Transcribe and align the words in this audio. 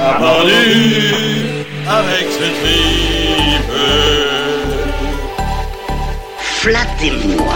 On 0.00 0.02
a 0.02 0.14
pendu 0.14 1.64
avec 1.86 2.26
ce 2.30 2.46
tripe. 2.60 3.72
Flattez-moi. 6.38 7.54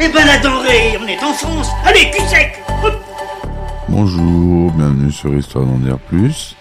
Eh 0.00 0.08
ben 0.08 0.26
la 0.26 0.38
denrée, 0.38 0.96
on 0.98 1.06
est 1.06 1.22
en 1.22 1.34
France. 1.34 1.68
Allez, 1.84 2.10
cul 2.10 2.22
sec. 2.22 2.62
Bonjour, 3.88 4.72
bienvenue 4.72 5.12
sur 5.12 5.34
Histoire 5.34 5.66
d'en 5.66 5.76
dire 5.76 5.98
plus. 5.98 6.56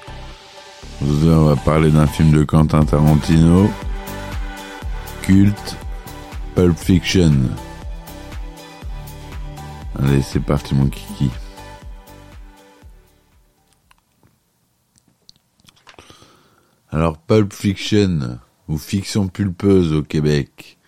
Aujourd'hui, 1.02 1.30
on 1.30 1.46
va 1.46 1.56
parler 1.56 1.90
d'un 1.90 2.08
film 2.08 2.32
de 2.32 2.44
Quentin 2.44 2.84
Tarantino, 2.84 3.72
culte, 5.22 5.78
Pulp 6.56 6.78
Fiction. 6.78 7.32
Allez, 9.98 10.22
c'est 10.22 10.44
parti 10.44 10.76
mon 10.76 10.88
kiki. 10.88 11.32
Alors, 16.92 17.20
Pulp 17.20 17.54
Fiction, 17.54 18.40
ou 18.68 18.78
Fiction 18.80 19.28
pulpeuse 19.28 19.94
au 19.94 20.02
Québec, 20.02 20.80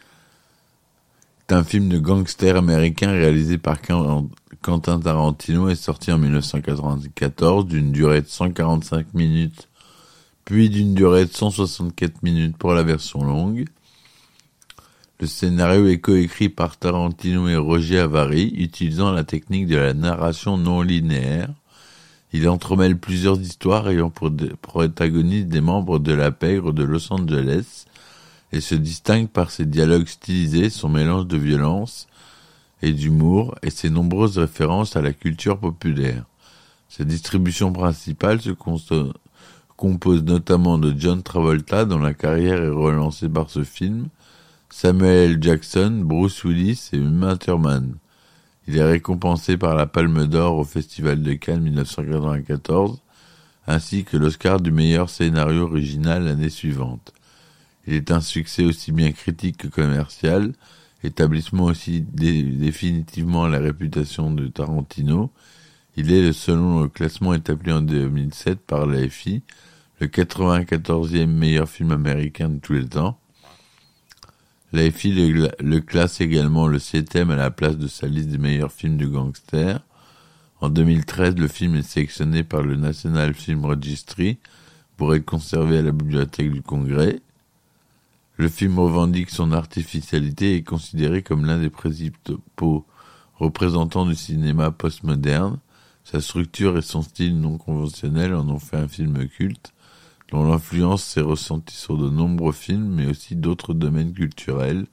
est 1.48 1.54
un 1.54 1.64
film 1.64 1.90
de 1.90 2.00
gangster 2.00 2.56
américain 2.56 3.12
réalisé 3.12 3.60
par 3.60 3.78
Quentin 4.62 5.00
Tarantino 5.00 5.70
est 5.70 5.76
sorti 5.76 6.12
en 6.12 6.18
1994 6.18 7.68
d'une 7.68 7.92
durée 7.92 8.22
de 8.22 8.28
145 8.28 9.14
minutes, 9.14 9.70
puis 10.44 10.72
d'une 10.72 10.96
durée 10.96 11.26
de 11.26 11.32
164 11.32 12.24
minutes 12.24 12.58
pour 12.58 12.74
la 12.74 12.82
version 12.82 13.24
longue. 13.24 13.66
Le 15.20 15.28
scénario 15.28 15.88
est 15.88 16.00
coécrit 16.00 16.50
par 16.50 16.78
Tarantino 16.78 17.48
et 17.48 17.58
Roger 17.58 18.00
Avary, 18.00 18.54
utilisant 18.58 19.12
la 19.12 19.24
technique 19.24 19.68
de 19.68 19.78
la 19.78 19.94
narration 19.94 20.58
non 20.58 20.82
linéaire. 20.82 21.50
Il 22.34 22.48
entremêle 22.48 22.98
plusieurs 22.98 23.40
histoires 23.42 23.90
ayant 23.90 24.10
pour 24.10 24.32
protagonistes 24.62 25.48
des 25.48 25.62
membres 25.62 26.00
de 26.00 26.14
la 26.14 26.32
pègre 26.32 26.72
de 26.72 26.84
Los 26.84 27.12
Angeles 27.12 27.86
et 28.54 28.62
se 28.62 28.76
distingue 28.76 29.28
par 29.28 29.52
ses 29.52 29.66
dialogues 29.66 30.08
stylisés, 30.08 30.70
son 30.70 30.90
mélange 30.90 31.28
de 31.28 31.38
violence, 31.38 32.08
et 32.82 32.94
d'humour 32.94 33.56
et 33.62 33.70
ses 33.70 33.90
nombreuses 33.90 34.38
références 34.38 34.96
à 34.96 35.02
la 35.02 35.14
culture 35.14 35.60
populaire. 35.60 36.26
Sa 36.90 37.04
distribution 37.04 37.72
principale 37.72 38.42
se 38.42 38.52
compose 39.78 40.24
notamment 40.24 40.78
de 40.78 40.94
John 40.98 41.22
Travolta 41.22 41.86
dont 41.86 42.00
la 42.00 42.14
carrière 42.14 42.62
est 42.62 42.70
relancée 42.70 43.30
par 43.30 43.50
ce 43.50 43.64
film, 43.64 44.08
Samuel 44.70 45.32
L. 45.32 45.38
Jackson, 45.42 46.02
Bruce 46.04 46.44
Willis 46.44 46.90
et 46.94 46.98
Uma 46.98 47.38
Thurman. 47.38 47.96
Il 48.68 48.78
est 48.78 48.84
récompensé 48.84 49.58
par 49.58 49.76
la 49.76 49.88
Palme 49.88 50.28
d'Or 50.28 50.58
au 50.58 50.64
Festival 50.64 51.22
de 51.22 51.34
Cannes 51.34 51.62
1994 51.62 53.02
ainsi 53.68 54.04
que 54.04 54.18
l'Oscar 54.18 54.60
du 54.60 54.72
meilleur 54.72 55.10
scénario 55.10 55.64
original 55.64 56.26
l'année 56.26 56.50
suivante. 56.50 57.14
Il 57.88 57.94
est 57.94 58.12
un 58.12 58.22
succès 58.22 58.64
aussi 58.64 58.92
bien 58.92 59.12
critique 59.12 59.58
que 59.58 59.68
commercial, 59.68 60.54
établissement 61.04 61.66
aussi 61.66 62.02
dé 62.02 62.44
définitivement 62.44 63.48
la 63.48 63.60
réputation 63.60 64.32
de 64.32 64.48
Tarantino. 64.48 65.32
Il 65.98 66.12
est, 66.12 66.34
selon 66.34 66.82
le 66.82 66.90
classement 66.90 67.34
établi 67.34 67.72
en 67.72 67.82
2007 67.82 68.60
par 68.60 68.86
l'AFI, 68.86 69.42
le 70.00 70.08
94e 70.08 71.28
meilleur 71.28 71.70
film 71.70 71.92
américain 71.92 72.50
de 72.50 72.60
tous 72.60 72.74
les 72.74 72.88
temps. 72.88 73.20
L'AFI 74.74 75.12
le, 75.12 75.80
classe 75.80 76.22
également 76.22 76.68
le 76.68 76.78
7e 76.78 77.30
à 77.30 77.36
la 77.36 77.52
place 77.52 77.78
de 77.78 77.88
sa 77.88 78.08
liste 78.08 78.30
des 78.30 78.38
meilleurs 78.38 78.72
films 78.72 78.96
de 78.96 79.06
gangsters. 79.06 79.82
En 80.62 80.70
2013, 80.70 81.36
le 81.36 81.50
film 81.50 81.76
est 81.76 81.82
sélectionné 81.82 82.44
par 82.44 82.62
le 82.62 82.78
National 82.78 83.34
Film 83.34 83.66
Registry 83.66 84.38
pour 84.96 85.14
être 85.14 85.26
conservé 85.26 85.80
à 85.80 85.82
la 85.82 85.92
Bibliothèque 85.92 86.52
du 86.52 86.62
Congrès. 86.62 87.20
Le 88.38 88.48
film 88.48 88.80
revendique 88.80 89.30
son 89.30 89.52
artificialité 89.52 90.54
et 90.54 90.58
est 90.58 90.64
considéré 90.64 91.22
comme 91.22 91.46
l'un 91.46 91.60
des 91.60 91.70
principaux 91.70 92.86
représentants 93.36 94.06
du 94.06 94.16
cinéma 94.16 94.72
postmoderne. 94.72 95.58
Sa 96.06 96.22
structure 96.22 96.78
et 96.78 96.82
son 96.82 97.02
style 97.02 97.40
non 97.40 97.58
conventionnel 97.58 98.34
en 98.34 98.48
ont 98.48 98.60
fait 98.60 98.78
un 98.78 98.88
film 98.88 99.28
culte, 99.28 99.74
dont 100.32 100.46
l'influence 100.46 101.04
s'est 101.04 101.22
ressentie 101.22 101.76
sur 101.76 101.98
de 101.98 102.10
nombreux 102.10 102.54
films, 102.54 102.96
mais 102.96 103.06
aussi 103.06 103.36
d'autres 103.36 103.74
domaines 103.74 104.14
culturels. 104.14 104.88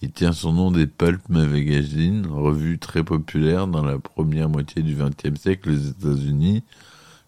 Il 0.00 0.12
tient 0.12 0.32
son 0.32 0.52
nom 0.52 0.70
des 0.70 0.86
Pulp 0.86 1.28
Magazine, 1.28 2.26
revue 2.26 2.78
très 2.78 3.04
populaire 3.04 3.66
dans 3.66 3.84
la 3.84 3.98
première 3.98 4.48
moitié 4.48 4.82
du 4.82 4.94
XXe 4.94 5.38
siècle 5.38 5.70
aux 5.70 5.74
États-Unis, 5.74 6.62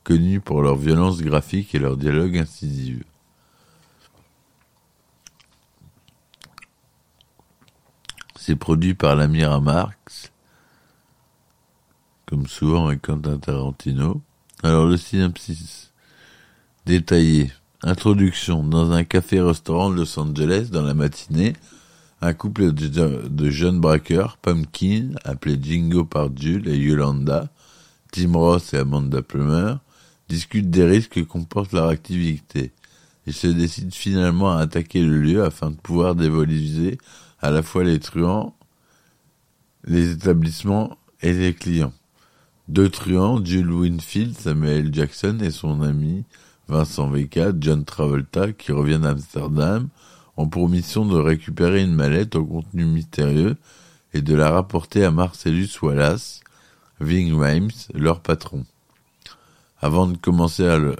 connue 0.04 0.41
pour 0.41 0.62
leur 0.62 0.76
violence 0.76 1.20
graphique 1.20 1.75
et 1.75 1.78
leur 1.78 1.97
dialogue 1.97 2.38
incisif. 2.38 3.02
C'est 8.36 8.56
produit 8.56 8.94
par 8.94 9.14
l'Amira 9.16 9.60
Marx, 9.60 10.32
comme 12.26 12.47
souvent 12.47 12.86
avec 12.86 13.02
Quentin 13.02 13.38
Tarantino. 13.38 14.22
Alors 14.62 14.86
le 14.86 14.97
synopsis 14.97 15.91
détaillé. 16.87 17.50
Introduction. 17.84 18.62
Dans 18.62 18.93
un 18.93 19.04
café-restaurant 19.04 19.91
de 19.91 19.97
Los 19.97 20.19
Angeles, 20.19 20.69
dans 20.70 20.82
la 20.82 20.94
matinée, 20.94 21.54
un 22.20 22.32
couple 22.32 22.72
de, 22.72 23.50
jeunes 23.50 23.81
braqueurs, 23.81 24.37
Pumpkin, 24.37 25.10
appelé 25.25 25.59
Jingo 25.60 26.04
par 26.04 26.28
Jules 26.37 26.69
et 26.69 26.76
Yolanda, 26.76 27.50
Tim 28.12 28.32
Ross 28.34 28.75
et 28.75 28.78
Amanda 28.78 29.22
Plummer, 29.22 29.75
discutent 30.28 30.70
des 30.70 30.84
risques 30.84 31.15
que 31.15 31.20
comporte 31.20 31.72
leur 31.72 31.88
activité. 31.88 32.72
Ils 33.26 33.32
se 33.32 33.49
décident 33.49 33.91
finalement 33.91 34.53
à 34.53 34.60
attaquer 34.60 35.03
le 35.03 35.20
lieu 35.20 35.44
afin 35.44 35.70
de 35.70 35.76
pouvoir 35.76 36.14
dévaliser 36.14 36.99
à 37.41 37.50
la 37.50 37.62
fois 37.62 37.82
les 37.82 37.99
truands, 37.99 38.54
les 39.84 40.12
établissements 40.12 40.97
et 41.20 41.32
les 41.32 41.54
clients. 41.54 41.93
Deux 42.69 42.88
truands, 42.88 43.44
Jules 43.44 43.72
Winfield, 43.72 44.38
Samuel 44.38 44.94
Jackson 44.94 45.38
et 45.43 45.50
son 45.50 45.82
ami 45.82 46.25
Vincent 46.72 47.10
Vega, 47.10 47.52
John 47.60 47.84
Travolta, 47.84 48.52
qui 48.52 48.72
revient 48.72 48.98
d'Amsterdam, 48.98 49.88
ont 50.38 50.48
pour 50.48 50.70
mission 50.70 51.04
de 51.04 51.18
récupérer 51.18 51.82
une 51.82 51.94
mallette 51.94 52.34
au 52.34 52.46
contenu 52.46 52.86
mystérieux 52.86 53.56
et 54.14 54.22
de 54.22 54.34
la 54.34 54.50
rapporter 54.50 55.04
à 55.04 55.10
Marcellus 55.10 55.68
Wallace, 55.82 56.40
Ving 56.98 57.38
Rhames, 57.38 57.70
leur 57.92 58.20
patron. 58.20 58.64
Avant 59.82 60.06
de 60.06 60.16
commencer 60.16 60.66
à 60.66 60.78
le, 60.78 60.96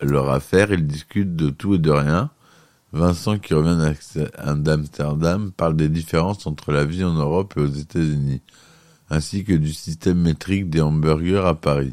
leur 0.00 0.30
affaire, 0.30 0.72
ils 0.72 0.86
discutent 0.86 1.36
de 1.36 1.50
tout 1.50 1.74
et 1.74 1.78
de 1.78 1.90
rien, 1.90 2.30
Vincent, 2.94 3.38
qui 3.38 3.52
revient 3.52 3.76
d'Amsterdam, 4.56 5.52
parle 5.52 5.76
des 5.76 5.90
différences 5.90 6.46
entre 6.46 6.72
la 6.72 6.86
vie 6.86 7.04
en 7.04 7.12
Europe 7.12 7.52
et 7.58 7.60
aux 7.60 7.66
États-Unis, 7.66 8.40
ainsi 9.10 9.44
que 9.44 9.52
du 9.52 9.74
système 9.74 10.22
métrique 10.22 10.70
des 10.70 10.80
hamburgers 10.80 11.46
à 11.46 11.54
Paris. 11.54 11.92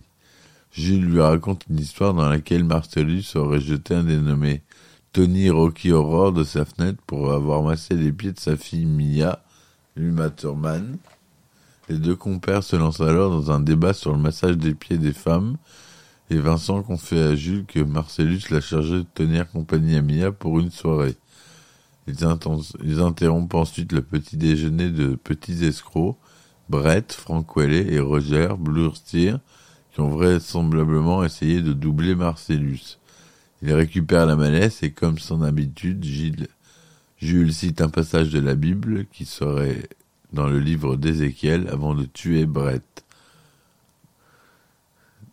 Jules 0.78 1.06
lui 1.06 1.22
raconte 1.22 1.66
une 1.70 1.80
histoire 1.80 2.14
dans 2.14 2.28
laquelle 2.28 2.66
Marcellus 2.66 3.24
aurait 3.36 3.62
jeté 3.62 3.96
un 3.96 4.04
dénommé 4.04 4.62
Tony 5.14 5.50
Rocky 5.50 5.94
Horror 5.94 6.34
de 6.34 6.44
sa 6.44 6.66
fenêtre 6.66 7.02
pour 7.08 7.32
avoir 7.32 7.64
massé 7.64 7.96
les 7.96 8.12
pieds 8.12 8.34
de 8.34 8.40
sa 8.40 8.58
fille 8.58 8.86
Mia, 8.86 9.42
Uma 9.96 10.30
Thurman. 10.30 10.98
Les 11.88 11.98
deux 11.98 12.18
compères 12.18 12.64
se 12.64 12.76
lancent 12.76 13.00
alors 13.00 13.32
dans 13.32 13.52
un 13.52 13.62
débat 13.62 13.94
sur 13.94 14.12
le 14.12 14.18
massage 14.18 14.58
des 14.58 14.76
pieds 14.76 14.98
des 14.98 15.14
femmes, 15.14 15.56
et 16.30 16.38
Vincent 16.38 16.84
confie 16.84 17.20
à 17.20 17.36
Jules 17.36 17.66
que 17.66 17.80
Marcellus 17.80 18.50
l'a 18.50 18.60
chargé 18.60 18.98
de 18.98 19.06
tenir 19.14 19.50
compagnie 19.50 19.96
à 19.96 20.02
Mia 20.02 20.34
pour 20.34 20.60
une 20.60 20.72
soirée. 20.72 21.16
Ils, 22.08 22.26
interrompent 23.02 23.56
ensuite 23.56 23.94
le 23.94 24.02
petit 24.02 24.36
déjeuner 24.36 24.90
de 24.90 25.16
petits 25.16 25.64
escrocs, 25.64 26.18
Brett, 26.68 27.18
Wellet 27.56 27.94
et 27.94 28.00
Roger 28.02 28.50
Blurstier, 28.60 29.36
qui 29.96 30.02
ont 30.02 30.10
vraisemblablement 30.10 31.24
essayé 31.24 31.62
de 31.62 31.72
doubler 31.72 32.16
Marcellus. 32.16 33.00
Ils 33.62 33.72
récupèrent 33.72 34.26
la 34.26 34.36
malaise 34.36 34.80
et 34.82 34.92
comme 34.92 35.20
son 35.20 35.42
habitude, 35.42 36.04
Jules 37.18 37.54
cite 37.54 37.80
un 37.80 37.88
passage 37.88 38.30
de 38.30 38.42
la 38.42 38.56
Bible 38.56 39.06
qui 39.06 39.24
serait 39.24 39.88
dans 40.34 40.48
le 40.48 40.60
livre 40.60 40.98
d'Ézéchiel 40.98 41.70
avant 41.72 41.94
de 41.94 42.04
tuer 42.04 42.46
Brett. 42.46 43.06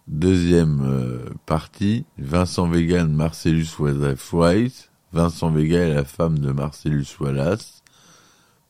Deuxième 0.07 0.81
euh, 0.85 1.25
partie, 1.45 2.05
Vincent 2.19 2.69
Vega 2.69 3.01
et 3.01 3.09
Marcellus 3.09 3.67
White. 3.81 4.91
Vincent 5.13 5.51
Vega 5.51 5.81
est 5.81 5.95
la 5.95 6.05
femme 6.05 6.39
de 6.39 6.53
Marcellus 6.53 7.09
Wallace. 7.19 7.83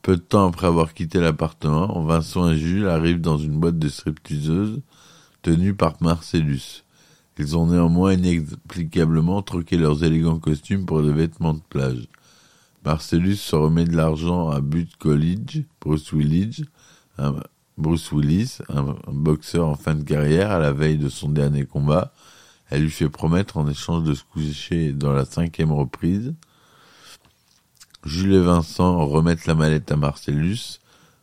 Peu 0.01 0.15
de 0.15 0.21
temps 0.21 0.47
après 0.47 0.65
avoir 0.65 0.95
quitté 0.95 1.19
l'appartement, 1.19 2.03
Vincent 2.03 2.49
et 2.49 2.57
Jules 2.57 2.87
arrivent 2.87 3.21
dans 3.21 3.37
une 3.37 3.59
boîte 3.59 3.77
de 3.77 3.89
stripteaseuses 3.89 4.81
tenue 5.43 5.75
par 5.75 5.97
Marcellus. 6.01 6.83
Ils 7.37 7.55
ont 7.57 7.67
néanmoins 7.67 8.13
inexplicablement 8.13 9.43
troqué 9.43 9.77
leurs 9.77 10.03
élégants 10.03 10.39
costumes 10.39 10.85
pour 10.85 11.03
des 11.03 11.13
vêtements 11.13 11.53
de 11.53 11.61
plage. 11.69 12.07
Marcellus 12.85 13.37
se 13.37 13.55
remet 13.55 13.85
de 13.85 13.95
l'argent 13.95 14.49
à 14.49 14.61
Butte 14.61 14.97
College, 14.97 15.63
Bruce 15.81 16.11
Willis, 16.11 16.63
un, 17.17 17.35
un, 17.35 18.93
boxeur 19.13 19.67
en 19.67 19.75
fin 19.75 19.95
de 19.95 20.03
carrière, 20.03 20.51
à 20.51 20.59
la 20.59 20.71
veille 20.71 20.97
de 20.97 21.09
son 21.09 21.29
dernier 21.29 21.65
combat. 21.65 22.13
Elle 22.69 22.83
lui 22.83 22.91
fait 22.91 23.09
promettre 23.09 23.57
en 23.57 23.67
échange 23.67 24.03
de 24.03 24.13
se 24.13 24.23
coucher 24.23 24.93
dans 24.93 25.13
la 25.13 25.25
cinquième 25.25 25.71
reprise. 25.71 26.33
Jules 28.05 28.33
et 28.33 28.41
Vincent 28.41 29.05
remettent 29.07 29.45
la 29.45 29.55
mallette 29.55 29.91
à 29.91 29.95
Marcellus. 29.95 30.79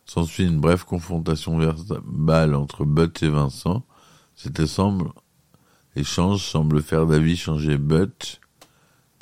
S'ensuit 0.07 0.47
une 0.47 0.61
brève 0.61 0.85
confrontation 0.85 1.59
verbale 1.59 2.55
entre 2.55 2.85
Butt 2.85 3.23
et 3.23 3.29
Vincent. 3.29 3.85
Cet 4.43 4.59
échange 4.59 6.43
semble 6.43 6.83
faire 6.83 7.05
d'avis 7.05 7.37
changer 7.37 7.77
Butt 7.77 8.41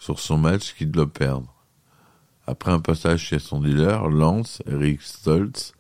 sur 0.01 0.21
son 0.21 0.39
match 0.39 0.77
qu'il 0.77 0.93
doit 0.93 1.13
perdre. 1.13 1.53
Après 2.47 2.71
un 2.71 2.79
passage 2.79 3.23
chez 3.23 3.41
son 3.41 3.61
dealer, 3.61 4.09
Lance, 4.11 4.63
Eric 4.69 5.03
Stoltz, 5.03 5.73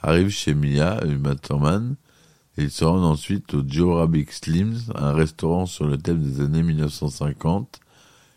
arrive 0.00 0.28
chez 0.28 0.54
Mia, 0.54 1.00
et 1.04 2.62
ils 2.62 2.70
se 2.70 2.84
rendent 2.84 3.02
ensuite 3.02 3.54
au 3.54 3.64
Joe 3.66 3.96
Rabbit 3.96 4.26
Slims, 4.30 4.78
un 4.94 5.12
restaurant 5.12 5.66
sur 5.66 5.88
le 5.88 5.98
thème 5.98 6.22
des 6.22 6.40
années 6.40 6.62
1950. 6.62 7.80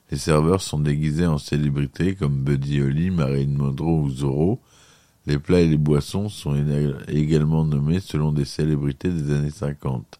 Les 0.09 0.17
serveurs 0.17 0.63
sont 0.63 0.79
déguisés 0.79 1.27
en 1.27 1.37
célébrités 1.37 2.15
comme 2.15 2.43
Buddy 2.43 2.81
Holly, 2.81 3.11
Marilyn 3.11 3.55
Monroe 3.55 4.01
ou 4.01 4.09
Zorro. 4.09 4.59
Les 5.27 5.37
plats 5.37 5.59
et 5.59 5.67
les 5.67 5.77
boissons 5.77 6.29
sont 6.29 6.55
également 7.07 7.63
nommés 7.63 7.99
selon 7.99 8.31
des 8.31 8.45
célébrités 8.45 9.11
des 9.11 9.35
années 9.35 9.51
50. 9.51 10.19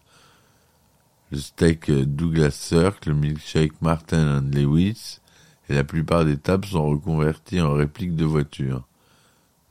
Le 1.30 1.40
steak 1.40 1.92
Douglas 1.92 2.52
Sirk, 2.52 3.06
le 3.06 3.14
milkshake 3.14 3.82
Martin 3.82 4.40
and 4.40 4.50
Lewis, 4.56 5.20
et 5.68 5.74
la 5.74 5.84
plupart 5.84 6.24
des 6.24 6.38
tables 6.38 6.66
sont 6.66 6.88
reconverties 6.88 7.60
en 7.60 7.74
répliques 7.74 8.16
de 8.16 8.24
voitures. 8.24 8.88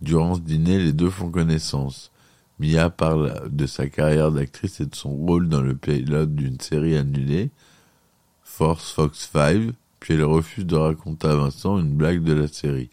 Durant 0.03 0.35
ce 0.35 0.41
dîner, 0.41 0.79
les 0.79 0.93
deux 0.93 1.09
font 1.09 1.31
connaissance. 1.31 2.11
Mia 2.59 2.91
parle 2.91 3.49
de 3.51 3.67
sa 3.67 3.89
carrière 3.89 4.33
d'actrice 4.33 4.81
et 4.81 4.87
de 4.87 4.95
son 4.95 5.11
rôle 5.11 5.49
dans 5.49 5.63
le 5.63 5.75
pilote 5.75 6.35
d'une 6.35 6.61
série 6.61 6.97
annulée, 6.97 7.51
Force 8.43 8.93
Fox 8.93 9.31
5, 9.33 9.73
puis 9.99 10.15
elle 10.15 10.25
refuse 10.25 10.67
de 10.67 10.77
raconter 10.77 11.29
à 11.29 11.37
Vincent 11.37 11.79
une 11.79 11.95
blague 11.95 12.23
de 12.23 12.35
la 12.35 12.49
série. 12.49 12.91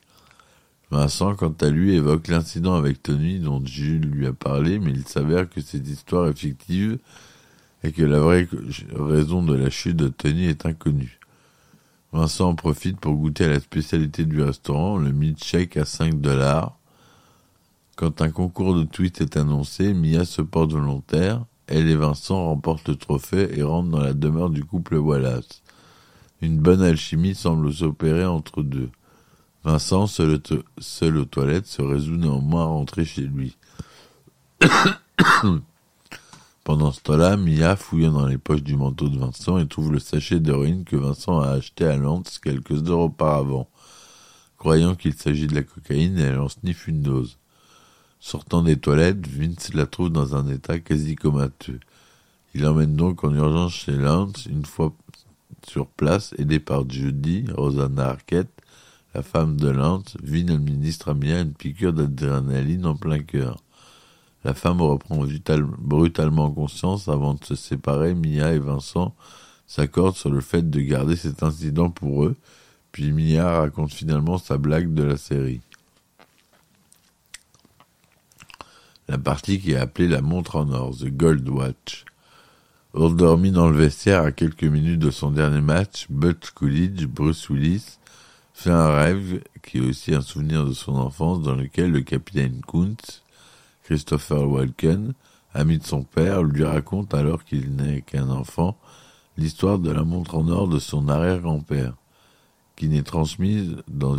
Vincent, 0.89 1.35
quant 1.35 1.55
à 1.59 1.69
lui, 1.69 1.95
évoque 1.95 2.29
l'incident 2.29 2.75
avec 2.75 3.03
Tony 3.03 3.39
dont 3.39 3.65
Jules 3.65 4.09
lui 4.09 4.25
a 4.25 4.33
parlé, 4.33 4.79
mais 4.79 4.91
il 4.91 5.05
s'avère 5.05 5.49
que 5.49 5.59
cette 5.59 5.87
histoire 5.87 6.27
est 6.29 6.37
fictive 6.37 6.99
et 7.83 7.91
que 7.91 8.03
la 8.03 8.19
vraie 8.19 8.47
raison 8.95 9.43
de 9.43 9.55
la 9.55 9.69
chute 9.69 9.97
de 9.97 10.07
Tony 10.07 10.45
est 10.45 10.65
inconnue. 10.65 11.19
Vincent 12.13 12.49
en 12.49 12.55
profite 12.55 12.99
pour 12.99 13.15
goûter 13.15 13.45
à 13.45 13.49
la 13.49 13.59
spécialité 13.59 14.25
du 14.25 14.41
restaurant, 14.41 14.97
le 14.97 15.11
milkshake 15.11 15.77
à 15.77 15.85
5 15.85 16.21
dollars. 16.21 16.77
Quand 17.95 18.21
un 18.21 18.29
concours 18.29 18.75
de 18.75 18.83
tweets 18.83 19.21
est 19.21 19.37
annoncé, 19.37 19.93
Mia 19.93 20.23
se 20.23 20.41
porte 20.41 20.71
volontaire. 20.71 21.43
Elle 21.67 21.89
et 21.89 21.95
Vincent 21.95 22.45
remportent 22.45 22.87
le 22.87 22.95
trophée 22.95 23.57
et 23.57 23.63
rentrent 23.63 23.89
dans 23.89 24.01
la 24.01 24.13
demeure 24.13 24.49
du 24.49 24.63
couple 24.63 24.95
Wallace. 24.95 25.63
Une 26.41 26.59
bonne 26.59 26.81
alchimie 26.81 27.35
semble 27.35 27.73
s'opérer 27.73 28.25
entre 28.25 28.63
deux. 28.63 28.89
Vincent, 29.63 30.07
seul, 30.07 30.39
seul 30.77 31.17
aux 31.17 31.25
toilettes, 31.25 31.67
se 31.67 31.81
résout 31.81 32.17
néanmoins 32.17 32.63
à 32.63 32.67
rentrer 32.67 33.05
chez 33.05 33.21
lui. 33.21 33.57
Pendant 36.63 36.93
ce 36.93 37.01
temps-là, 37.01 37.35
Mia 37.35 37.75
fouille 37.75 38.09
dans 38.09 38.25
les 38.25 38.37
poches 38.37 38.63
du 38.63 38.77
manteau 38.77 39.09
de 39.09 39.19
Vincent 39.19 39.57
et 39.57 39.67
trouve 39.67 39.91
le 39.91 39.99
sachet 39.99 40.39
d'héroïne 40.39 40.85
que 40.85 40.95
Vincent 40.95 41.41
a 41.41 41.49
acheté 41.49 41.85
à 41.85 41.97
Lantz 41.97 42.39
quelques 42.39 42.89
heures 42.89 42.99
auparavant. 42.99 43.69
Croyant 44.57 44.95
qu'il 44.95 45.13
s'agit 45.13 45.47
de 45.47 45.55
la 45.55 45.63
cocaïne, 45.63 46.17
elle 46.17 46.39
en 46.39 46.47
sniffe 46.47 46.87
une 46.87 47.01
dose. 47.01 47.37
Sortant 48.21 48.63
des 48.63 48.77
toilettes, 48.77 49.27
Vince 49.27 49.73
la 49.73 49.85
trouve 49.85 50.09
dans 50.09 50.37
un 50.37 50.47
état 50.47 50.79
quasi 50.79 51.15
comateux. 51.15 51.81
Il 52.55 52.61
l'emmène 52.61 52.95
donc 52.95 53.25
en 53.25 53.33
urgence 53.33 53.73
chez 53.73 53.97
Lantz, 53.97 54.45
une 54.45 54.65
fois 54.65 54.93
sur 55.67 55.87
place, 55.87 56.33
aidé 56.37 56.59
par 56.59 56.89
Judy, 56.89 57.43
Rosanna 57.53 58.11
Arquette, 58.11 58.61
la 59.13 59.21
femme 59.21 59.57
de 59.57 59.67
Lantz, 59.67 60.15
Vin 60.23 60.47
administre 60.47 61.09
à 61.09 61.13
Mia 61.13 61.41
une 61.41 61.53
piqûre 61.53 61.91
d'adrénaline 61.91 62.85
en 62.85 62.95
plein 62.95 63.19
cœur. 63.19 63.57
La 64.43 64.53
femme 64.53 64.81
reprend 64.81 65.25
brutalement 65.79 66.51
conscience 66.51 67.07
avant 67.07 67.33
de 67.33 67.43
se 67.45 67.55
séparer. 67.55 68.13
Mia 68.13 68.53
et 68.53 68.59
Vincent 68.59 69.15
s'accordent 69.67 70.15
sur 70.15 70.29
le 70.29 70.41
fait 70.41 70.69
de 70.69 70.81
garder 70.81 71.15
cet 71.15 71.43
incident 71.43 71.89
pour 71.89 72.25
eux, 72.25 72.35
puis 72.91 73.11
Mia 73.11 73.59
raconte 73.59 73.93
finalement 73.93 74.37
sa 74.37 74.57
blague 74.57 74.93
de 74.93 75.03
la 75.03 75.17
série. 75.17 75.61
La 79.07 79.17
partie 79.17 79.59
qui 79.59 79.71
est 79.71 79.77
appelée 79.77 80.07
la 80.07 80.21
montre 80.21 80.57
en 80.57 80.69
or, 80.71 80.95
The 80.97 81.09
Gold 81.09 81.47
Watch. 81.47 82.05
Endormi 82.93 83.51
dans 83.51 83.69
le 83.69 83.77
vestiaire 83.77 84.21
à 84.21 84.31
quelques 84.31 84.63
minutes 84.63 84.99
de 84.99 85.09
son 85.09 85.31
dernier 85.31 85.61
match, 85.61 86.05
Butch 86.09 86.51
Coolidge, 86.51 87.07
Bruce 87.07 87.49
Willis, 87.49 87.97
fait 88.53 88.69
un 88.69 88.93
rêve 88.93 89.41
qui 89.63 89.79
est 89.79 89.81
aussi 89.81 90.13
un 90.13 90.21
souvenir 90.21 90.65
de 90.65 90.73
son 90.73 90.95
enfance 90.95 91.41
dans 91.41 91.55
lequel 91.55 91.91
le 91.91 92.01
capitaine 92.01 92.61
Kuntz, 92.67 93.22
Christopher 93.83 94.49
Walken, 94.49 95.13
ami 95.53 95.77
de 95.77 95.83
son 95.83 96.03
père, 96.03 96.43
lui 96.43 96.63
raconte 96.63 97.13
alors 97.13 97.43
qu'il 97.43 97.75
n'est 97.75 98.01
qu'un 98.01 98.29
enfant 98.29 98.77
l'histoire 99.37 99.79
de 99.79 99.91
la 99.91 100.03
montre 100.03 100.35
en 100.35 100.47
or 100.47 100.67
de 100.67 100.79
son 100.79 101.09
arrière-grand-père, 101.09 101.95
qui 102.75 102.87
n'est 102.87 103.03
transmise 103.03 103.77
dans 103.87 104.15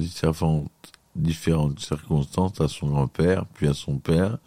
différentes 1.17 1.81
circonstances 1.81 2.61
à 2.61 2.69
son 2.69 2.89
grand-père, 2.89 3.47
puis 3.55 3.69
à 3.69 3.75
son 3.75 3.99
père, 3.99 4.39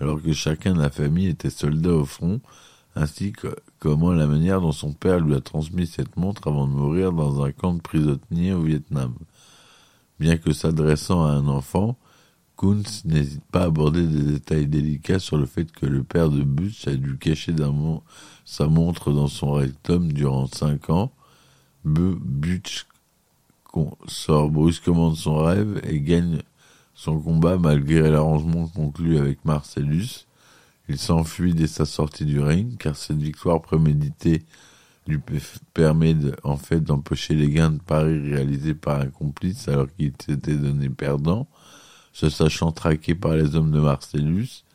alors 0.00 0.22
que 0.22 0.32
chacun 0.32 0.74
de 0.74 0.80
la 0.80 0.90
famille 0.90 1.28
était 1.28 1.50
soldat 1.50 1.92
au 1.92 2.04
front, 2.04 2.40
ainsi 2.96 3.32
que 3.32 3.54
comment 3.78 4.12
la 4.12 4.26
manière 4.26 4.60
dont 4.60 4.72
son 4.72 4.92
père 4.92 5.20
lui 5.20 5.34
a 5.34 5.40
transmis 5.40 5.86
cette 5.86 6.16
montre 6.16 6.48
avant 6.48 6.66
de 6.66 6.72
mourir 6.72 7.12
dans 7.12 7.42
un 7.42 7.52
camp 7.52 7.74
de 7.74 7.80
prisonniers 7.80 8.52
au 8.52 8.62
Vietnam. 8.62 9.14
Bien 10.18 10.36
que 10.36 10.52
s'adressant 10.52 11.24
à 11.24 11.30
un 11.30 11.48
enfant, 11.48 11.96
Kuntz 12.60 13.06
n'hésite 13.06 13.44
pas 13.50 13.62
à 13.62 13.66
aborder 13.66 14.06
des 14.06 14.32
détails 14.32 14.66
délicats 14.66 15.18
sur 15.18 15.38
le 15.38 15.46
fait 15.46 15.72
que 15.72 15.86
le 15.86 16.02
père 16.02 16.28
de 16.28 16.42
Butch 16.42 16.86
a 16.88 16.94
dû 16.94 17.16
cacher 17.16 17.54
sa 18.44 18.66
montre 18.66 19.12
dans 19.12 19.28
son 19.28 19.52
rectum 19.52 20.12
durant 20.12 20.46
cinq 20.46 20.90
ans. 20.90 21.10
Butch 21.84 22.86
sort 24.06 24.50
brusquement 24.50 25.10
de 25.10 25.16
son 25.16 25.38
rêve 25.38 25.80
et 25.84 26.00
gagne 26.00 26.42
son 26.92 27.18
combat 27.18 27.56
malgré 27.56 28.10
l'arrangement 28.10 28.68
conclu 28.68 29.16
avec 29.16 29.42
Marcellus. 29.46 30.26
Il 30.90 30.98
s'enfuit 30.98 31.54
dès 31.54 31.66
sa 31.66 31.86
sortie 31.86 32.26
du 32.26 32.40
ring 32.40 32.76
car 32.76 32.94
cette 32.94 33.22
victoire 33.22 33.62
préméditée 33.62 34.42
lui 35.06 35.18
permet 35.72 36.14
en 36.44 36.58
fait 36.58 36.80
d'empocher 36.80 37.34
les 37.34 37.48
gains 37.48 37.70
de 37.70 37.80
paris 37.80 38.18
réalisés 38.18 38.74
par 38.74 39.00
un 39.00 39.06
complice 39.08 39.66
alors 39.66 39.86
qu'il 39.96 40.12
s'était 40.22 40.56
donné 40.56 40.90
perdant. 40.90 41.48
Se 42.20 42.28
sachant 42.28 42.70
traqué 42.70 43.14
par 43.14 43.32
les 43.32 43.56
hommes 43.56 43.70
de 43.70 43.80
Marcellus, 43.80 44.66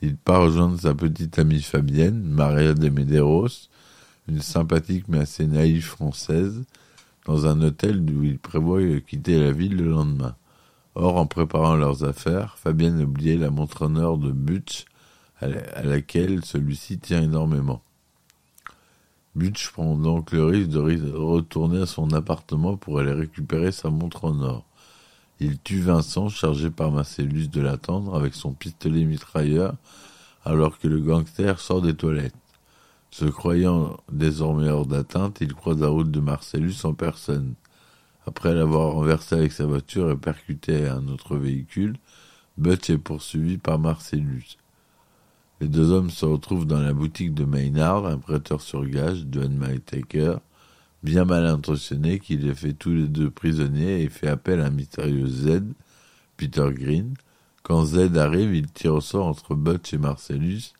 il 0.00 0.16
part 0.16 0.44
rejoindre 0.44 0.80
sa 0.80 0.94
petite 0.94 1.38
amie 1.38 1.60
Fabienne, 1.60 2.22
Maria 2.22 2.72
de 2.72 2.88
Medeiros, 2.88 3.68
une 4.28 4.40
sympathique 4.40 5.04
mais 5.06 5.18
assez 5.18 5.46
naïve 5.46 5.84
française, 5.84 6.64
dans 7.26 7.44
un 7.46 7.60
hôtel 7.60 8.02
d'où 8.02 8.24
il 8.24 8.38
prévoit 8.38 8.80
quitter 9.06 9.38
la 9.38 9.52
ville 9.52 9.76
le 9.76 9.90
lendemain. 9.90 10.36
Or, 10.94 11.18
en 11.18 11.26
préparant 11.26 11.76
leurs 11.76 12.02
affaires, 12.02 12.56
Fabienne 12.56 12.98
a 12.98 13.04
oublié 13.04 13.36
la 13.36 13.50
montre 13.50 13.84
en 13.84 13.96
or 13.96 14.16
de 14.16 14.32
Butch, 14.32 14.86
à 15.42 15.82
laquelle 15.82 16.46
celui-ci 16.46 16.98
tient 16.98 17.20
énormément. 17.20 17.82
Butch 19.34 19.70
prend 19.70 19.96
donc 19.96 20.32
le 20.32 20.46
risque 20.46 20.70
de 20.70 21.12
retourner 21.12 21.82
à 21.82 21.86
son 21.86 22.10
appartement 22.12 22.78
pour 22.78 23.00
aller 23.00 23.12
récupérer 23.12 23.70
sa 23.70 23.90
montre 23.90 24.24
en 24.24 24.40
or. 24.40 24.64
Il 25.38 25.58
tue 25.58 25.80
Vincent, 25.80 26.28
chargé 26.28 26.70
par 26.70 26.90
Marcellus 26.90 27.48
de 27.48 27.60
l'attendre 27.60 28.14
avec 28.14 28.34
son 28.34 28.52
pistolet 28.52 29.04
mitrailleur, 29.04 29.74
alors 30.44 30.78
que 30.78 30.88
le 30.88 31.00
gangster 31.00 31.60
sort 31.60 31.82
des 31.82 31.94
toilettes. 31.94 32.34
Se 33.10 33.26
croyant 33.26 33.98
désormais 34.10 34.68
hors 34.68 34.86
d'atteinte, 34.86 35.38
il 35.40 35.52
croise 35.54 35.80
la 35.80 35.88
route 35.88 36.10
de 36.10 36.20
Marcellus 36.20 36.84
en 36.84 36.94
personne. 36.94 37.54
Après 38.26 38.54
l'avoir 38.54 38.92
renversé 38.92 39.36
avec 39.36 39.52
sa 39.52 39.66
voiture 39.66 40.10
et 40.10 40.16
percuté 40.16 40.88
un 40.88 41.06
autre 41.08 41.36
véhicule, 41.36 41.96
Butch 42.58 42.90
est 42.90 42.98
poursuivi 42.98 43.58
par 43.58 43.78
Marcellus. 43.78 44.56
Les 45.60 45.68
deux 45.68 45.90
hommes 45.90 46.10
se 46.10 46.26
retrouvent 46.26 46.66
dans 46.66 46.80
la 46.80 46.92
boutique 46.92 47.34
de 47.34 47.44
Maynard, 47.44 48.06
un 48.06 48.18
prêteur 48.18 48.60
sur 48.60 48.84
gage, 48.86 49.26
John 49.30 49.56
Mytaker, 49.56 50.40
bien 51.06 51.24
mal 51.24 51.46
intentionné, 51.46 52.18
qui 52.18 52.36
les 52.36 52.52
fait 52.52 52.72
tous 52.72 52.92
les 52.92 53.06
deux 53.06 53.30
prisonniers 53.30 54.02
et 54.02 54.08
fait 54.08 54.26
appel 54.26 54.60
à 54.60 54.66
un 54.66 54.70
mystérieux 54.70 55.28
Z, 55.28 55.62
Peter 56.36 56.68
Green. 56.72 57.14
Quand 57.62 57.84
Z 57.84 58.16
arrive, 58.16 58.56
il 58.56 58.66
tire 58.66 58.94
au 58.94 59.00
sort 59.00 59.26
entre 59.26 59.54
Butch 59.54 59.94
et 59.94 59.98
Marcellus 59.98 60.72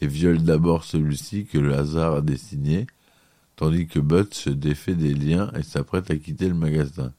et 0.00 0.08
viole 0.08 0.42
d'abord 0.42 0.82
celui-ci 0.82 1.46
que 1.46 1.58
le 1.58 1.72
hasard 1.72 2.14
a 2.16 2.20
dessiné, 2.20 2.88
tandis 3.54 3.86
que 3.86 4.00
Butch 4.00 4.34
se 4.34 4.50
défait 4.50 4.96
des 4.96 5.14
liens 5.14 5.52
et 5.54 5.62
s'apprête 5.62 6.10
à 6.10 6.16
quitter 6.16 6.48
le 6.48 6.54
magasin. 6.54 7.12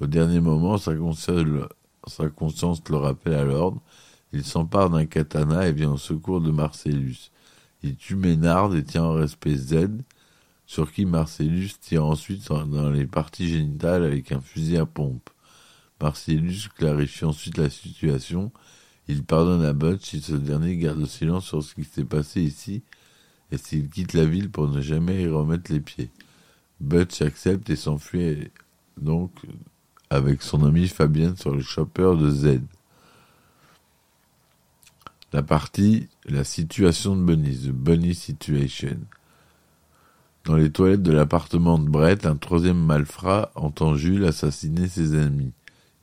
Au 0.00 0.06
dernier 0.06 0.40
moment, 0.40 0.78
sa 0.78 0.94
conscience, 0.94 2.82
le 2.88 2.96
rappelle 2.96 3.34
à 3.34 3.44
l'ordre. 3.44 3.82
Il 4.32 4.44
s'empare 4.44 4.90
d'un 4.90 5.06
katana 5.06 5.66
et 5.66 5.72
vient 5.72 5.90
au 5.90 5.98
secours 5.98 6.40
de 6.40 6.52
Marcellus. 6.52 7.32
Il 7.82 7.96
tue 7.96 8.14
Ménard 8.14 8.76
et 8.76 8.84
tient 8.84 9.02
en 9.02 9.14
respect 9.14 9.56
Z, 9.56 9.88
sur 10.70 10.92
qui 10.92 11.04
Marcellus 11.04 11.70
tire 11.80 12.04
ensuite 12.04 12.46
dans 12.46 12.90
les 12.90 13.04
parties 13.04 13.48
génitales 13.48 14.04
avec 14.04 14.30
un 14.30 14.40
fusil 14.40 14.76
à 14.76 14.86
pompe. 14.86 15.28
Marcellus 16.00 16.68
clarifie 16.76 17.24
ensuite 17.24 17.58
la 17.58 17.68
situation. 17.68 18.52
Il 19.08 19.24
pardonne 19.24 19.64
à 19.64 19.72
Butch 19.72 20.10
si 20.10 20.20
ce 20.20 20.36
dernier 20.36 20.76
garde 20.76 21.04
silence 21.06 21.46
sur 21.46 21.60
ce 21.60 21.74
qui 21.74 21.82
s'est 21.82 22.04
passé 22.04 22.40
ici 22.40 22.84
et 23.50 23.56
s'il 23.56 23.88
quitte 23.88 24.12
la 24.12 24.24
ville 24.24 24.48
pour 24.48 24.68
ne 24.68 24.80
jamais 24.80 25.22
y 25.22 25.26
remettre 25.26 25.72
les 25.72 25.80
pieds. 25.80 26.12
Butch 26.78 27.20
accepte 27.20 27.68
et 27.68 27.74
s'enfuit 27.74 28.52
donc 28.96 29.32
avec 30.08 30.40
son 30.40 30.64
ami 30.64 30.86
Fabienne 30.86 31.36
sur 31.36 31.52
le 31.52 31.62
chopper 31.62 32.14
de 32.16 32.30
Z. 32.30 32.60
La 35.32 35.42
partie, 35.42 36.06
la 36.26 36.44
situation 36.44 37.16
de 37.16 37.24
Bunny, 37.24 37.56
the 37.56 37.72
Bunny 37.72 38.14
situation. 38.14 39.00
Dans 40.50 40.56
les 40.56 40.72
toilettes 40.72 41.04
de 41.04 41.12
l'appartement 41.12 41.78
de 41.78 41.88
Brett, 41.88 42.26
un 42.26 42.34
troisième 42.34 42.84
malfrat 42.84 43.52
entend 43.54 43.94
Jules 43.94 44.24
assassiner 44.24 44.88
ses 44.88 45.14
ennemis. 45.14 45.52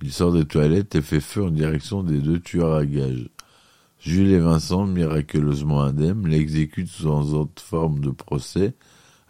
Il 0.01 0.13
sort 0.13 0.31
des 0.31 0.45
toilettes 0.45 0.95
et 0.95 1.01
fait 1.01 1.19
feu 1.19 1.43
en 1.43 1.49
direction 1.49 2.01
des 2.01 2.19
deux 2.19 2.39
tueurs 2.39 2.75
à 2.75 2.85
gages. 2.85 3.27
Jules 3.99 4.31
et 4.31 4.39
Vincent, 4.39 4.85
miraculeusement 4.85 5.81
indemnes, 5.81 6.25
l'exécutent 6.25 6.87
sans 6.87 7.33
autre 7.33 7.61
forme 7.61 7.99
de 7.99 8.09
procès, 8.09 8.73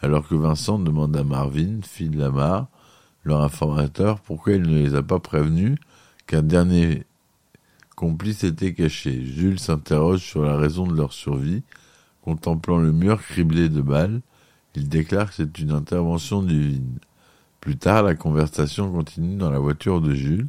alors 0.03 0.27
que 0.27 0.35
Vincent 0.35 0.77
demande 0.77 1.17
à 1.17 1.23
Marvin, 1.23 1.79
fille 1.81 2.09
de 2.09 2.19
Lamar, 2.19 2.67
leur 3.23 3.41
informateur, 3.41 4.19
pourquoi 4.19 4.53
il 4.53 4.61
ne 4.61 4.83
les 4.83 4.93
a 4.93 5.01
pas 5.01 5.17
prévenus 5.17 5.79
qu'un 6.27 6.43
dernier 6.43 7.05
complice 7.95 8.43
était 8.43 8.75
caché. 8.75 9.25
Jules 9.25 9.59
s'interroge 9.59 10.21
sur 10.21 10.43
la 10.43 10.57
raison 10.57 10.85
de 10.85 10.95
leur 10.95 11.11
survie. 11.11 11.63
Contemplant 12.21 12.77
le 12.77 12.91
mur 12.91 13.19
criblé 13.19 13.67
de 13.67 13.81
balles, 13.81 14.21
il 14.77 14.89
déclare 14.89 15.29
que 15.29 15.35
c'est 15.35 15.59
une 15.59 15.71
intervention 15.71 16.43
divine. 16.43 16.99
Plus 17.61 17.77
tard, 17.77 18.03
la 18.03 18.15
conversation 18.15 18.91
continue 18.91 19.35
dans 19.35 19.49
la 19.49 19.59
voiture 19.59 20.01
de 20.01 20.13
Jules, 20.13 20.47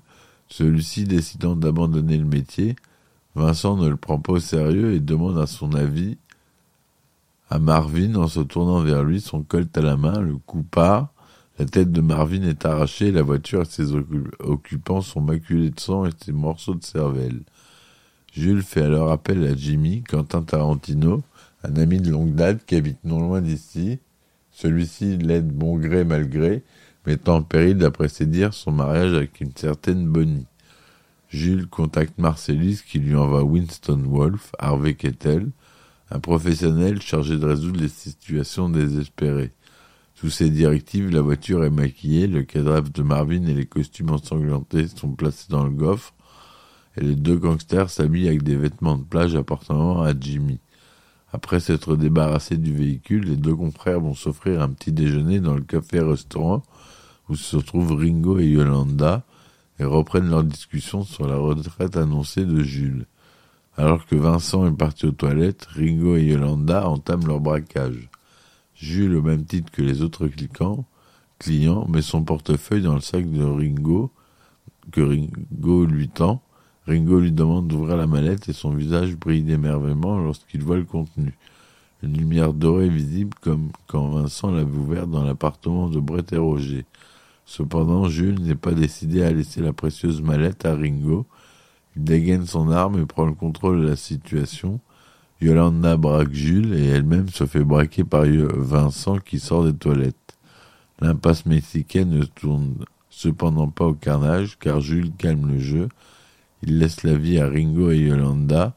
celui-ci 0.48 1.04
décidant 1.04 1.56
d'abandonner 1.56 2.18
le 2.18 2.26
métier. 2.26 2.76
Vincent 3.34 3.76
ne 3.76 3.88
le 3.88 3.96
prend 3.96 4.18
pas 4.18 4.34
au 4.34 4.40
sérieux 4.40 4.92
et 4.92 5.00
demande 5.00 5.38
à 5.38 5.46
son 5.46 5.72
avis 5.72 6.18
à 7.50 7.58
Marvin 7.58 8.14
en 8.16 8.28
se 8.28 8.40
tournant 8.40 8.80
vers 8.80 9.02
lui, 9.02 9.22
son 9.22 9.42
colt 9.42 9.76
à 9.78 9.80
la 9.80 9.96
main, 9.96 10.20
le 10.20 10.36
coup 10.36 10.62
part, 10.62 11.08
la 11.58 11.64
tête 11.64 11.90
de 11.90 12.02
Marvin 12.02 12.42
est 12.42 12.66
arrachée, 12.66 13.10
la 13.10 13.22
voiture 13.22 13.62
et 13.62 13.64
ses 13.64 13.94
occupants 14.40 15.00
sont 15.00 15.22
maculés 15.22 15.70
de 15.70 15.80
sang 15.80 16.04
et 16.04 16.10
ses 16.22 16.32
morceaux 16.32 16.74
de 16.74 16.84
cervelle. 16.84 17.40
Jules 18.32 18.62
fait 18.62 18.82
alors 18.82 19.10
appel 19.10 19.42
à 19.44 19.56
Jimmy, 19.56 20.02
Quentin 20.02 20.42
Tarantino, 20.42 21.22
un 21.64 21.76
ami 21.76 21.98
de 22.00 22.10
longue 22.10 22.34
date 22.34 22.64
qui 22.66 22.76
habite 22.76 23.02
non 23.04 23.20
loin 23.20 23.40
d'ici. 23.40 23.98
Celui-ci 24.60 25.18
l'aide 25.18 25.52
bon 25.52 25.78
gré 25.78 26.02
mal 26.02 26.28
gré, 26.28 26.64
mettant 27.06 27.36
en 27.36 27.42
péril, 27.42 27.78
d'après 27.78 28.08
ses 28.08 28.26
dires, 28.26 28.52
son 28.52 28.72
mariage 28.72 29.14
avec 29.14 29.40
une 29.40 29.54
certaine 29.54 30.04
Bonnie. 30.04 30.48
Jules 31.28 31.68
contacte 31.68 32.18
Marcellus 32.18 32.78
qui 32.84 32.98
lui 32.98 33.14
envoie 33.14 33.44
Winston 33.44 34.02
Wolfe, 34.04 34.50
Harvey 34.58 34.94
Kettle, 34.94 35.50
un 36.10 36.18
professionnel 36.18 37.00
chargé 37.00 37.36
de 37.36 37.46
résoudre 37.46 37.80
les 37.80 37.88
situations 37.88 38.68
désespérées. 38.68 39.52
Sous 40.16 40.30
ses 40.30 40.50
directives, 40.50 41.08
la 41.08 41.20
voiture 41.20 41.64
est 41.64 41.70
maquillée, 41.70 42.26
le 42.26 42.42
cadavre 42.42 42.90
de 42.90 43.02
Marvin 43.04 43.46
et 43.46 43.54
les 43.54 43.66
costumes 43.66 44.10
ensanglantés 44.10 44.88
sont 44.88 45.12
placés 45.12 45.46
dans 45.50 45.62
le 45.62 45.70
coffre, 45.70 46.14
et 46.96 47.02
les 47.02 47.14
deux 47.14 47.36
gangsters 47.36 47.90
s'habillent 47.90 48.26
avec 48.26 48.42
des 48.42 48.56
vêtements 48.56 48.96
de 48.96 49.04
plage 49.04 49.36
appartenant 49.36 50.02
à 50.02 50.18
Jimmy. 50.18 50.58
Après 51.32 51.60
s'être 51.60 51.96
débarrassés 51.96 52.56
du 52.56 52.74
véhicule, 52.74 53.24
les 53.24 53.36
deux 53.36 53.54
confrères 53.54 54.00
vont 54.00 54.14
s'offrir 54.14 54.62
un 54.62 54.70
petit 54.70 54.92
déjeuner 54.92 55.40
dans 55.40 55.54
le 55.54 55.62
café-restaurant 55.62 56.62
où 57.28 57.36
se 57.36 57.58
trouvent 57.58 57.92
Ringo 57.92 58.38
et 58.38 58.46
Yolanda 58.46 59.24
et 59.78 59.84
reprennent 59.84 60.30
leur 60.30 60.42
discussion 60.42 61.04
sur 61.04 61.28
la 61.28 61.36
retraite 61.36 61.96
annoncée 61.96 62.44
de 62.44 62.62
Jules. 62.62 63.06
Alors 63.76 64.06
que 64.06 64.16
Vincent 64.16 64.66
est 64.66 64.76
parti 64.76 65.06
aux 65.06 65.12
toilettes, 65.12 65.66
Ringo 65.66 66.16
et 66.16 66.24
Yolanda 66.24 66.88
entament 66.88 67.26
leur 67.26 67.40
braquage. 67.40 68.08
Jules, 68.74 69.14
au 69.14 69.22
même 69.22 69.44
titre 69.44 69.70
que 69.70 69.82
les 69.82 70.02
autres 70.02 70.26
clients, 70.28 70.84
clients, 71.38 71.86
met 71.88 72.02
son 72.02 72.24
portefeuille 72.24 72.82
dans 72.82 72.94
le 72.94 73.00
sac 73.00 73.30
de 73.30 73.44
Ringo, 73.44 74.10
que 74.90 75.00
Ringo 75.00 75.84
lui 75.84 76.08
tend. 76.08 76.42
Ringo 76.88 77.20
lui 77.20 77.32
demande 77.32 77.68
d'ouvrir 77.68 77.98
la 77.98 78.06
mallette 78.06 78.48
et 78.48 78.54
son 78.54 78.70
visage 78.70 79.14
brille 79.14 79.42
d'émerveillement 79.42 80.18
lorsqu'il 80.18 80.62
voit 80.62 80.78
le 80.78 80.84
contenu. 80.84 81.36
Une 82.02 82.16
lumière 82.16 82.54
dorée 82.54 82.88
visible 82.88 83.36
comme 83.42 83.68
quand 83.86 84.08
Vincent 84.08 84.50
l'avait 84.50 84.74
ouvert 84.74 85.06
dans 85.06 85.22
l'appartement 85.22 85.90
de 85.90 86.00
Brett 86.00 86.32
et 86.32 86.38
Roger. 86.38 86.86
Cependant, 87.44 88.08
Jules 88.08 88.40
n'est 88.40 88.54
pas 88.54 88.72
décidé 88.72 89.22
à 89.22 89.30
laisser 89.30 89.60
la 89.60 89.74
précieuse 89.74 90.22
mallette 90.22 90.64
à 90.64 90.74
Ringo. 90.74 91.26
Il 91.94 92.04
dégaine 92.04 92.46
son 92.46 92.70
arme 92.70 93.02
et 93.02 93.04
prend 93.04 93.26
le 93.26 93.34
contrôle 93.34 93.82
de 93.82 93.88
la 93.88 93.96
situation. 93.96 94.80
Yolanda 95.42 95.98
braque 95.98 96.32
Jules 96.32 96.72
et 96.72 96.86
elle-même 96.86 97.28
se 97.28 97.44
fait 97.44 97.64
braquer 97.64 98.04
par 98.04 98.24
Vincent 98.24 99.18
qui 99.18 99.40
sort 99.40 99.64
des 99.64 99.74
toilettes. 99.74 100.38
L'impasse 101.00 101.44
mexicaine 101.44 102.08
ne 102.08 102.24
tourne 102.24 102.76
cependant 103.10 103.68
pas 103.68 103.84
au 103.84 103.94
carnage 103.94 104.58
car 104.58 104.80
Jules 104.80 105.12
calme 105.18 105.52
le 105.52 105.58
jeu. 105.58 105.88
Il 106.62 106.78
laisse 106.78 107.02
la 107.02 107.16
vie 107.16 107.38
à 107.38 107.48
Ringo 107.48 107.90
et 107.90 107.98
Yolanda 107.98 108.74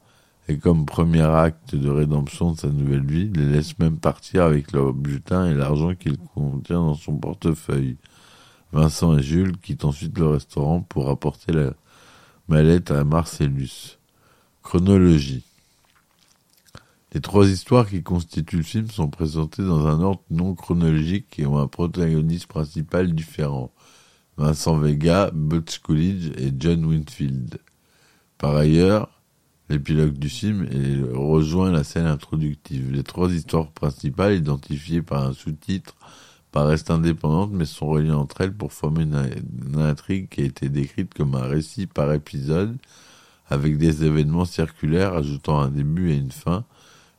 et 0.47 0.57
comme 0.57 0.85
premier 0.85 1.21
acte 1.21 1.75
de 1.75 1.89
rédemption 1.89 2.51
de 2.51 2.59
sa 2.59 2.67
nouvelle 2.67 3.05
vie, 3.05 3.31
les 3.33 3.45
laisse 3.45 3.79
même 3.79 3.97
partir 3.97 4.43
avec 4.43 4.71
leur 4.73 4.93
butin 4.93 5.47
et 5.47 5.53
l'argent 5.53 5.95
qu'il 5.95 6.17
contient 6.17 6.81
dans 6.81 6.95
son 6.95 7.15
portefeuille. 7.15 7.97
Vincent 8.73 9.17
et 9.17 9.23
Jules 9.23 9.57
quittent 9.57 9.85
ensuite 9.85 10.17
le 10.17 10.27
restaurant 10.27 10.81
pour 10.81 11.09
apporter 11.09 11.53
la 11.53 11.73
mallette 12.47 12.91
à 12.91 13.03
Marcellus. 13.03 13.97
Chronologie. 14.63 15.43
Les 17.13 17.21
trois 17.21 17.47
histoires 17.47 17.87
qui 17.89 18.03
constituent 18.03 18.57
le 18.57 18.63
film 18.63 18.89
sont 18.89 19.09
présentées 19.09 19.63
dans 19.63 19.87
un 19.87 20.01
ordre 20.01 20.23
non 20.29 20.55
chronologique 20.55 21.39
et 21.39 21.45
ont 21.45 21.57
un 21.57 21.67
protagoniste 21.67 22.47
principal 22.47 23.13
différent. 23.13 23.71
Vincent 24.37 24.77
Vega, 24.77 25.29
Butch 25.33 25.79
Coolidge 25.79 26.31
et 26.37 26.51
John 26.57 26.85
Winfield. 26.85 27.59
Par 28.41 28.55
ailleurs, 28.55 29.07
l'épilogue 29.69 30.17
du 30.17 30.27
film 30.27 30.67
rejoint 31.13 31.69
la 31.69 31.83
scène 31.83 32.07
introductive. 32.07 32.91
Les 32.91 33.03
trois 33.03 33.31
histoires 33.31 33.67
principales, 33.67 34.33
identifiées 34.33 35.03
par 35.03 35.27
un 35.27 35.33
sous-titre, 35.33 35.95
paraissent 36.51 36.89
indépendantes 36.89 37.51
mais 37.53 37.65
sont 37.65 37.85
reliées 37.85 38.11
entre 38.11 38.41
elles 38.41 38.55
pour 38.55 38.73
former 38.73 39.03
une, 39.03 39.29
une 39.67 39.79
intrigue 39.79 40.27
qui 40.27 40.41
a 40.41 40.45
été 40.45 40.69
décrite 40.69 41.13
comme 41.13 41.35
un 41.35 41.43
récit 41.43 41.85
par 41.85 42.11
épisode, 42.13 42.79
avec 43.47 43.77
des 43.77 44.05
événements 44.05 44.45
circulaires 44.45 45.13
ajoutant 45.13 45.59
un 45.59 45.69
début 45.69 46.09
et 46.09 46.17
une 46.17 46.31
fin, 46.31 46.65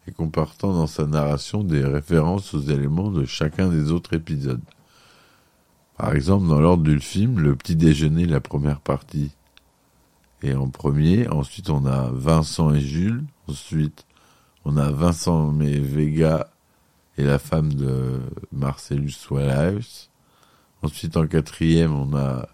et 0.08 0.10
comportant 0.10 0.72
dans 0.72 0.88
sa 0.88 1.06
narration 1.06 1.62
des 1.62 1.84
références 1.84 2.52
aux 2.52 2.62
éléments 2.62 3.12
de 3.12 3.26
chacun 3.26 3.68
des 3.68 3.92
autres 3.92 4.14
épisodes. 4.14 4.64
Par 5.96 6.16
exemple, 6.16 6.48
dans 6.48 6.60
l'ordre 6.60 6.82
du 6.82 6.98
film, 6.98 7.38
le 7.38 7.54
petit 7.54 7.76
déjeuner, 7.76 8.26
la 8.26 8.40
première 8.40 8.80
partie, 8.80 9.30
est 10.44 10.54
en 10.54 10.68
premier. 10.68 11.28
Ensuite, 11.28 11.70
on 11.70 11.86
a 11.86 12.10
Vincent 12.12 12.72
et 12.72 12.80
Jules. 12.80 13.24
Ensuite, 13.48 14.06
on 14.64 14.76
a 14.76 14.90
Vincent 14.90 15.58
et 15.60 15.78
Vega 15.78 16.48
et 17.18 17.24
la 17.24 17.38
femme 17.38 17.72
de 17.72 18.20
Marcellus 18.52 19.14
Wallace. 19.30 20.10
Ensuite, 20.82 21.16
en 21.16 21.26
quatrième, 21.26 21.94
on 21.94 22.16
a 22.16 22.48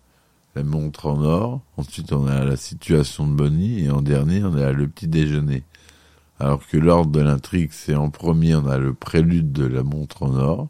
la 0.55 0.63
montre 0.63 1.07
en 1.07 1.23
or. 1.23 1.61
Ensuite, 1.77 2.13
on 2.13 2.27
a 2.27 2.45
la 2.45 2.57
situation 2.57 3.27
de 3.27 3.35
Bonnie. 3.35 3.85
Et 3.85 3.91
en 3.91 4.03
dernier, 4.03 4.43
on 4.45 4.55
a 4.55 4.73
le 4.73 4.89
petit 4.89 5.09
déjeuner. 5.09 5.63
Alors 6.41 6.65
que 6.67 6.77
l'ordre 6.77 7.11
de 7.11 7.21
l'intrigue, 7.21 7.71
c'est 7.73 7.97
en 7.97 8.11
premier, 8.11 8.55
on 8.55 8.67
a 8.67 8.79
le 8.79 8.95
prélude 8.95 9.51
de 9.51 9.65
la 9.65 9.83
montre 9.83 10.23
en 10.23 10.37
or, 10.37 10.69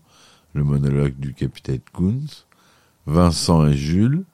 le 0.54 0.64
monologue 0.64 1.18
du 1.18 1.34
capitaine 1.34 1.80
Kunz, 1.92 2.46
Vincent 3.06 3.66
et 3.66 3.76
Jules, 3.76 4.25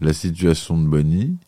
la 0.00 0.12
situation 0.12 0.78
de 0.78 0.86
Bonnie, 0.86 1.38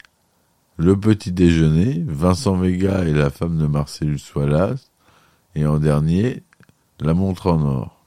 Le 0.82 0.98
Petit 0.98 1.30
Déjeuner, 1.30 2.02
Vincent 2.06 2.56
Vega 2.56 3.04
et 3.04 3.12
la 3.12 3.28
femme 3.28 3.58
de 3.58 3.66
Marcellus 3.66 4.22
Wallace, 4.34 4.90
et 5.54 5.66
en 5.66 5.78
dernier, 5.78 6.42
La 7.00 7.12
Montre 7.12 7.48
en 7.48 7.60
Or. 7.60 8.06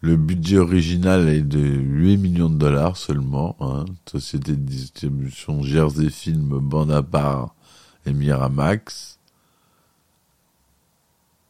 Le 0.00 0.16
budget 0.16 0.58
original 0.58 1.28
est 1.28 1.42
de 1.42 1.60
8 1.60 2.16
millions 2.16 2.50
de 2.50 2.56
dollars 2.56 2.96
seulement. 2.96 3.54
Hein. 3.60 3.84
Société 4.10 4.56
de 4.56 4.56
distribution 4.56 5.62
Jersey 5.62 6.10
Film, 6.10 6.58
bande 6.58 6.90
à 6.90 7.04
part 7.04 7.54
et 8.06 8.12
Miramax. 8.12 9.20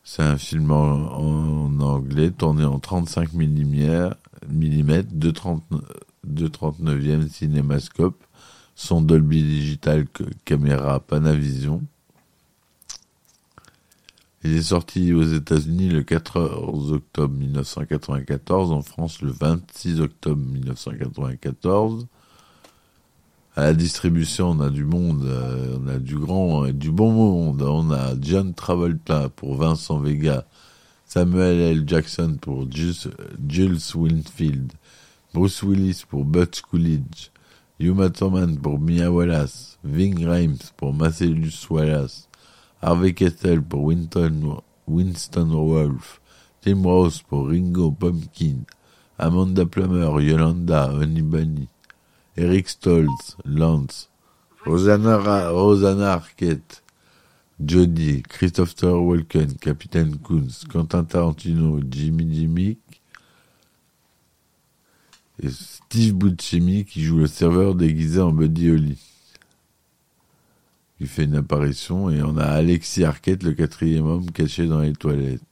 C'est 0.05 0.25
un 0.25 0.37
film 0.37 0.71
en, 0.73 1.81
anglais 1.81 2.33
tourné 2.33 2.67
en 2.67 2.81
35 2.81 3.33
mm, 3.33 4.11
mm 4.47 5.03
de 5.11 5.31
30, 5.31 5.63
de 6.25 6.49
39e 6.49 7.29
cinémascope, 7.29 8.23
son 8.75 9.01
Dolby 9.01 9.43
Digital 9.43 10.07
caméra 10.45 11.01
Panavision. 11.01 11.83
Il 14.45 14.55
est 14.55 14.63
sorti 14.63 15.13
aux 15.13 15.25
États-Unis 15.25 15.89
le 15.89 16.05
14 16.05 16.93
octobre 16.93 17.35
1994, 17.35 18.71
en 18.71 18.83
France 18.83 19.21
le 19.21 19.31
26 19.31 20.01
octobre 20.01 20.41
1994. 20.41 22.07
À 23.57 23.63
la 23.63 23.75
distribution, 23.75 24.51
on 24.51 24.61
a 24.61 24.71
du 24.71 24.85
monde, 24.85 25.25
euh, 25.25 25.79
on 25.83 25.89
a 25.89 25.99
du 25.99 26.17
grand 26.17 26.65
et 26.65 26.73
du 26.73 26.93
bon 26.93 27.11
monde. 27.11 27.63
On 27.63 27.91
a 27.91 28.15
John 28.21 28.55
Travolta 28.55 29.29
pour 29.31 29.57
Vincent 29.57 29.99
Vega, 29.99 30.47
Samuel 31.05 31.59
L. 31.59 31.83
Jackson 31.85 32.37
pour 32.41 32.69
Jules 32.71 33.79
Winfield, 33.97 34.73
Bruce 35.35 35.63
Willis 35.63 36.05
pour 36.09 36.25
Butch 36.25 36.63
Coolidge, 36.63 37.31
Uma 37.79 38.09
Thurman 38.09 38.59
pour 38.59 38.79
Mia 38.79 39.11
Wallace, 39.11 39.79
Ving 39.85 40.25
Rhames 40.27 40.73
pour 40.77 40.95
Marcellus 40.95 41.67
Wallace, 41.69 42.29
Harvey 42.81 43.13
Keitel 43.13 43.61
pour 43.63 43.85
Winston, 43.85 44.63
Winston 44.87 45.51
Wolfe, 45.51 46.21
Tim 46.63 46.83
Rose 46.83 47.23
pour 47.29 47.49
Ringo 47.49 47.91
Pumpkin, 47.91 48.65
Amanda 49.19 49.67
Plummer, 49.67 50.19
Yolanda, 50.23 50.91
Honey 50.93 51.23
Bunny, 51.23 51.69
Eric 52.37 52.69
Stoltz, 52.69 53.37
Lance, 53.45 54.09
Rosanna, 54.65 55.19
Rosanna 55.51 56.15
Arquette, 56.15 56.83
Jody, 57.63 58.23
Christopher 58.23 58.95
Walken, 58.99 59.59
Capitaine 59.61 60.17
Kunz, 60.19 60.65
Quentin 60.67 61.05
Tarantino, 61.05 61.81
Jimmy 61.87 62.25
Jimmy 62.33 62.79
Steve 65.47 66.15
Buscemi 66.15 66.85
qui 66.85 67.03
joue 67.03 67.19
le 67.19 67.27
serveur 67.27 67.75
déguisé 67.75 68.21
en 68.21 68.33
Buddy 68.33 68.71
Holly 68.71 68.99
qui 70.99 71.07
fait 71.07 71.25
une 71.25 71.37
apparition, 71.37 72.11
et 72.11 72.23
on 72.23 72.37
a 72.37 72.45
Alexis 72.45 73.05
Arquette, 73.05 73.45
le 73.45 73.53
quatrième 73.53 74.07
homme 74.07 74.31
caché 74.33 74.67
dans 74.67 74.81
les 74.81 74.93
toilettes. 74.93 75.43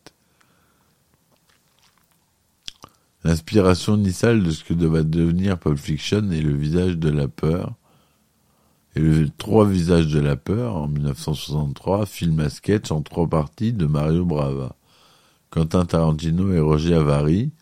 L'inspiration 3.22 3.96
initiale 3.96 4.42
de 4.42 4.50
ce 4.50 4.64
que 4.64 4.74
devait 4.74 5.04
devenir 5.04 5.58
Pulp 5.58 5.78
Fiction 5.78 6.30
est 6.30 6.40
le 6.40 6.54
visage 6.54 6.98
de 6.98 7.10
la 7.10 7.28
peur. 7.28 7.74
Et 8.94 9.00
le 9.00 9.28
Trois 9.28 9.66
visages 9.66 10.08
de 10.08 10.20
la 10.20 10.36
peur, 10.36 10.76
en 10.76 10.88
1963, 10.88 12.06
film 12.06 12.40
à 12.40 12.48
sketch 12.48 12.90
en 12.90 13.02
trois 13.02 13.28
parties 13.28 13.72
de 13.72 13.86
Mario 13.86 14.24
Brava. 14.24 14.74
Quentin 15.50 15.84
Tarantino 15.84 16.52
et 16.52 16.60
Roger 16.60 16.94
Avary 16.94 17.52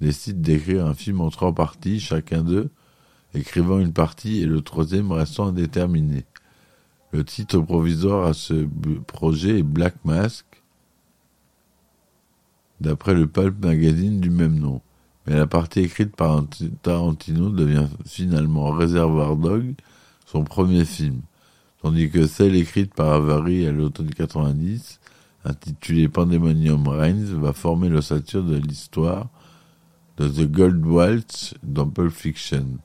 décident 0.00 0.40
d'écrire 0.40 0.86
un 0.86 0.94
film 0.94 1.20
en 1.20 1.30
trois 1.30 1.54
parties, 1.54 2.00
chacun 2.00 2.42
d'eux 2.42 2.70
écrivant 3.34 3.80
une 3.80 3.92
partie 3.92 4.40
et 4.40 4.46
le 4.46 4.60
troisième 4.60 5.12
restant 5.12 5.48
indéterminé. 5.48 6.24
Le 7.12 7.24
titre 7.24 7.58
provisoire 7.58 8.26
à 8.26 8.32
ce 8.32 8.66
projet 9.06 9.60
est 9.60 9.64
Black 9.64 9.94
Mask, 10.04 10.44
d'après 12.80 13.14
le 13.14 13.26
Pulp 13.26 13.64
Magazine 13.64 14.20
du 14.20 14.30
même 14.30 14.58
nom. 14.58 14.80
Mais 15.26 15.36
la 15.36 15.46
partie 15.46 15.80
écrite 15.80 16.14
par 16.16 16.44
Tarantino 16.82 17.50
devient 17.50 17.86
finalement 18.04 18.70
Reservoir 18.70 19.36
Dog, 19.36 19.74
son 20.26 20.44
premier 20.44 20.84
film, 20.84 21.20
tandis 21.82 22.10
que 22.10 22.26
celle 22.26 22.56
écrite 22.56 22.94
par 22.94 23.12
Avary 23.12 23.66
à 23.66 23.72
l'automne 23.72 24.10
90, 24.10 25.00
intitulée 25.44 26.08
Pandemonium 26.08 26.86
Reigns, 26.88 27.34
va 27.36 27.52
former 27.52 27.88
l'ossature 27.88 28.42
de 28.42 28.56
l'histoire 28.56 29.28
de 30.16 30.28
The 30.28 30.50
Gold 30.50 30.86
Waltz 30.86 31.54
dans 31.62 31.88
Pulp 31.88 32.12
Fiction. 32.12 32.78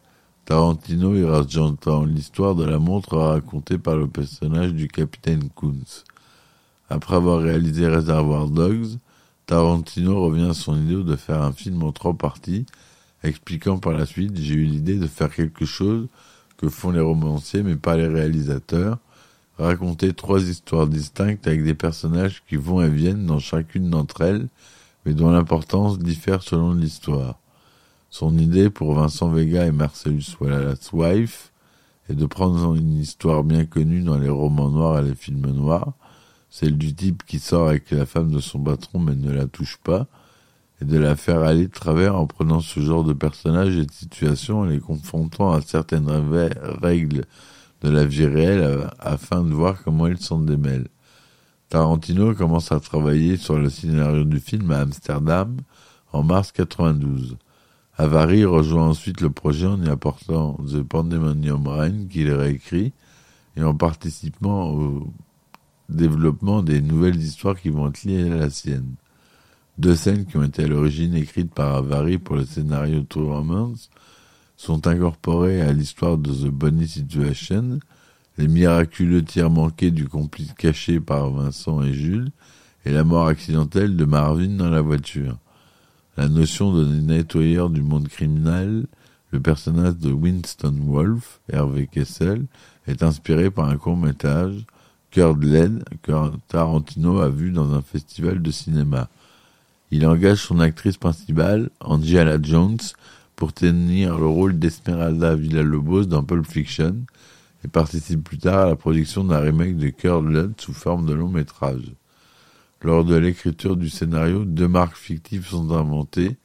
Tarantino 0.46 1.16
y 1.16 1.24
racontant 1.24 2.04
l'histoire 2.04 2.56
de 2.56 2.66
la 2.66 2.80
montre 2.80 3.18
racontée 3.18 3.78
par 3.78 3.96
le 3.96 4.08
personnage 4.08 4.74
du 4.74 4.88
capitaine 4.88 5.50
Kunz. 5.56 6.06
Après 6.90 7.16
avoir 7.16 7.42
réalisé 7.42 7.88
Reservoir 7.88 8.48
Dogs, 8.48 8.98
Tarantino 9.46 10.26
revient 10.26 10.50
à 10.50 10.54
son 10.56 10.76
idée 10.82 11.04
de 11.04 11.16
faire 11.16 11.44
un 11.44 11.52
film 11.52 11.84
en 11.84 11.92
trois 11.92 12.16
parties, 12.16 12.66
expliquant 13.24 13.78
par 13.78 13.94
la 13.94 14.08
suite 14.08 14.36
J'ai 14.36 14.56
eu 14.56 14.66
l'idée 14.66 14.98
de 14.98 15.08
faire 15.08 15.34
quelque 15.34 15.66
chose 15.66 16.08
que 16.58 16.68
font 16.68 16.90
les 16.90 17.00
romanciers 17.00 17.62
mais 17.62 17.76
pas 17.76 17.96
les 17.96 18.08
réalisateurs, 18.08 18.98
raconter 19.60 20.14
trois 20.14 20.42
histoires 20.42 20.88
distinctes 20.88 21.46
avec 21.46 21.64
des 21.64 21.76
personnages 21.76 22.42
qui 22.50 22.56
vont 22.56 22.82
et 22.82 22.90
viennent 22.90 23.28
dans 23.28 23.40
chacune 23.40 23.92
d'entre 23.92 24.22
elles, 24.22 24.48
mais 25.10 25.16
dont 25.16 25.32
l'importance 25.32 25.98
diffère 25.98 26.44
selon 26.44 26.74
l'histoire. 26.74 27.40
Son 28.12 28.38
idée 28.38 28.70
pour 28.70 28.94
Vincent 28.94 29.30
Vega 29.30 29.66
et 29.66 29.72
Marcellus 29.72 30.36
Wallace 30.40 30.94
Wife 30.94 31.52
est 32.10 32.14
de 32.14 32.28
prendre 32.28 32.76
une 32.76 32.94
histoire 32.94 33.44
bien 33.44 33.66
connue 33.66 34.04
dans 34.04 34.20
les 34.20 34.30
romans 34.30 34.70
noirs 34.70 35.00
et 35.00 35.10
les 35.10 35.16
films 35.16 35.50
noirs, 35.50 35.94
celle 36.52 36.78
du 36.78 36.94
type 36.94 37.24
qui 37.26 37.40
sort 37.40 37.70
avec 37.70 37.90
la 37.90 38.06
femme 38.06 38.30
de 38.30 38.40
son 38.40 38.60
patron 38.60 39.00
mais 39.00 39.16
ne 39.16 39.32
la 39.32 39.48
touche 39.48 39.80
pas, 39.84 40.06
et 40.80 40.86
de 40.86 41.00
la 41.00 41.16
faire 41.16 41.40
aller 41.40 41.66
de 41.66 41.74
travers 41.74 42.16
en 42.16 42.28
prenant 42.28 42.60
ce 42.60 42.80
genre 42.80 43.04
de 43.04 43.14
personnages 43.14 43.78
et 43.78 43.88
de 43.88 43.92
situations 43.92 44.64
et 44.66 44.74
les 44.74 44.80
confrontant 44.80 45.54
à 45.54 45.62
certaines 45.62 46.08
règles 46.84 47.26
de 47.82 47.90
la 47.90 48.06
vie 48.06 48.28
réelle 48.28 48.92
afin 49.00 49.44
de 49.44 49.56
voir 49.56 49.84
comment 49.84 50.06
ils 50.06 50.20
s'en 50.20 50.38
démêlent. 50.38 50.90
Tarantino 51.70 52.34
commence 52.34 52.72
à 52.72 52.80
travailler 52.80 53.38
sur 53.38 53.60
le 53.60 53.70
scénario 53.70 54.24
du 54.24 54.40
film 54.40 54.72
à 54.72 54.80
Amsterdam 54.80 55.56
en 56.12 56.24
mars 56.24 56.52
92. 56.52 57.38
Avary 57.96 58.44
rejoint 58.44 58.88
ensuite 58.88 59.22
le 59.22 59.30
projet 59.30 59.68
en 59.68 59.80
y 59.84 59.88
apportant 59.88 60.54
The 60.68 60.82
Pandemonium 60.82 61.68
Reign 61.68 62.08
qu'il 62.08 62.32
réécrit 62.32 62.92
et 63.56 63.64
en 63.64 63.76
participant 63.76 64.70
au 64.70 65.14
développement 65.90 66.64
des 66.64 66.82
nouvelles 66.82 67.22
histoires 67.22 67.60
qui 67.60 67.70
vont 67.70 67.90
être 67.90 68.04
liées 68.04 68.32
à 68.32 68.36
la 68.36 68.50
sienne. 68.50 68.96
Deux 69.78 69.96
scènes 69.96 70.26
qui 70.26 70.38
ont 70.38 70.44
été 70.44 70.64
à 70.64 70.68
l'origine 70.68 71.14
écrites 71.14 71.54
par 71.54 71.76
Avary 71.76 72.18
pour 72.18 72.36
le 72.36 72.46
scénario 72.46 73.04
True 73.04 73.28
Romance 73.28 73.92
sont 74.58 74.88
incorporées 74.88 75.62
à 75.62 75.72
l'histoire 75.72 76.18
de 76.18 76.34
The 76.34 76.50
Bonnie 76.50 76.88
Situation, 76.88 77.80
les 78.40 78.48
miraculeux 78.48 79.22
tirs 79.22 79.50
manqués 79.50 79.92
du 79.92 80.08
complice 80.08 80.54
caché 80.54 81.02
par 81.02 81.30
Vincent 81.30 81.84
et 81.84 81.92
Jules, 81.92 82.32
et 82.86 82.92
la 82.92 83.04
mort 83.04 83.28
accidentelle 83.28 83.98
de 83.98 84.06
Marvin 84.06 84.56
dans 84.56 84.70
la 84.70 84.80
voiture. 84.80 85.38
La 86.16 86.30
notion 86.30 86.74
de 86.74 86.86
nettoyeur 86.86 87.70
du 87.70 87.82
monde 87.82 88.08
criminel, 88.08 88.88
le 89.32 89.42
personnage 89.42 89.98
de 89.98 90.14
Winston 90.14 90.74
Wolfe, 90.86 91.42
Hervé 91.52 91.88
Kessel, 91.88 92.46
est 92.88 93.04
inspiré 93.04 93.52
par 93.52 93.68
un 93.68 93.76
court-métrage, 93.76 94.66
Cœur 95.12 95.36
de 95.36 95.46
laine, 95.46 95.84
que 96.02 96.14
Tarantino 96.48 97.20
a 97.20 97.30
vu 97.30 97.52
dans 97.52 97.74
un 97.74 97.82
festival 97.82 98.42
de 98.42 98.52
cinéma. 98.52 99.10
Il 99.92 100.08
engage 100.08 100.44
son 100.44 100.62
actrice 100.62 100.98
principale, 100.98 101.72
Angela 101.82 102.38
Jones, 102.42 102.78
pour 103.36 103.52
tenir 103.52 104.18
le 104.18 104.28
rôle 104.28 104.58
d'Esmeralda 104.58 105.36
Villalobos 105.36 106.06
dans 106.06 106.24
Pulp 106.24 106.46
Fiction 106.46 106.96
et 107.64 107.68
participe 107.68 108.24
plus 108.24 108.38
tard 108.38 108.66
à 108.66 108.70
la 108.70 108.76
production 108.76 109.24
d'un 109.24 109.40
remake 109.40 109.78
de 109.78 109.90
Cœur 109.90 110.22
de 110.22 110.52
sous 110.58 110.74
forme 110.74 111.06
de 111.06 111.14
long 111.14 111.30
métrage. 111.30 111.94
Lors 112.82 113.04
de 113.04 113.16
l'écriture 113.16 113.76
du 113.76 113.90
scénario, 113.90 114.46
deux 114.46 114.68
marques 114.68 114.96
fictives 114.96 115.48
sont 115.48 115.72
inventées, 115.72 116.38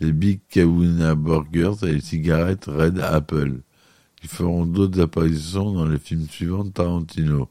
les 0.00 0.12
Big 0.12 0.40
Kahuna 0.48 1.14
Burgers 1.14 1.82
et 1.82 1.92
les 1.92 2.00
cigarettes 2.00 2.64
Red 2.66 2.98
Apple, 3.00 3.60
qui 4.20 4.28
feront 4.28 4.64
d'autres 4.64 5.00
apparitions 5.00 5.72
dans 5.72 5.86
les 5.86 5.98
films 5.98 6.26
suivants 6.28 6.64
de 6.64 6.70
Tarantino. 6.70 7.50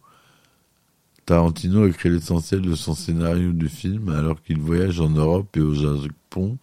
Tarantino 1.25 1.87
écrit 1.87 2.09
l'essentiel 2.09 2.61
de 2.61 2.75
son 2.75 2.93
scénario 2.93 3.51
du 3.51 3.67
film 3.67 4.09
alors 4.09 4.41
qu'il 4.41 4.59
voyage 4.59 4.99
en 4.99 5.09
Europe 5.09 5.55
et 5.57 5.61
au 5.61 5.73
Japon 5.73 6.57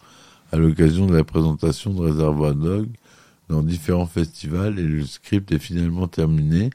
à 0.52 0.56
l'occasion 0.56 1.06
de 1.06 1.16
la 1.16 1.24
présentation 1.24 1.92
de 1.94 2.00
Reservoir 2.00 2.54
Dog 2.54 2.88
dans 3.52 3.62
différents 3.62 4.06
festivals 4.06 4.78
et 4.78 4.86
le 4.86 5.04
script 5.04 5.52
est 5.52 5.58
finalement 5.58 6.08
terminé 6.08 6.70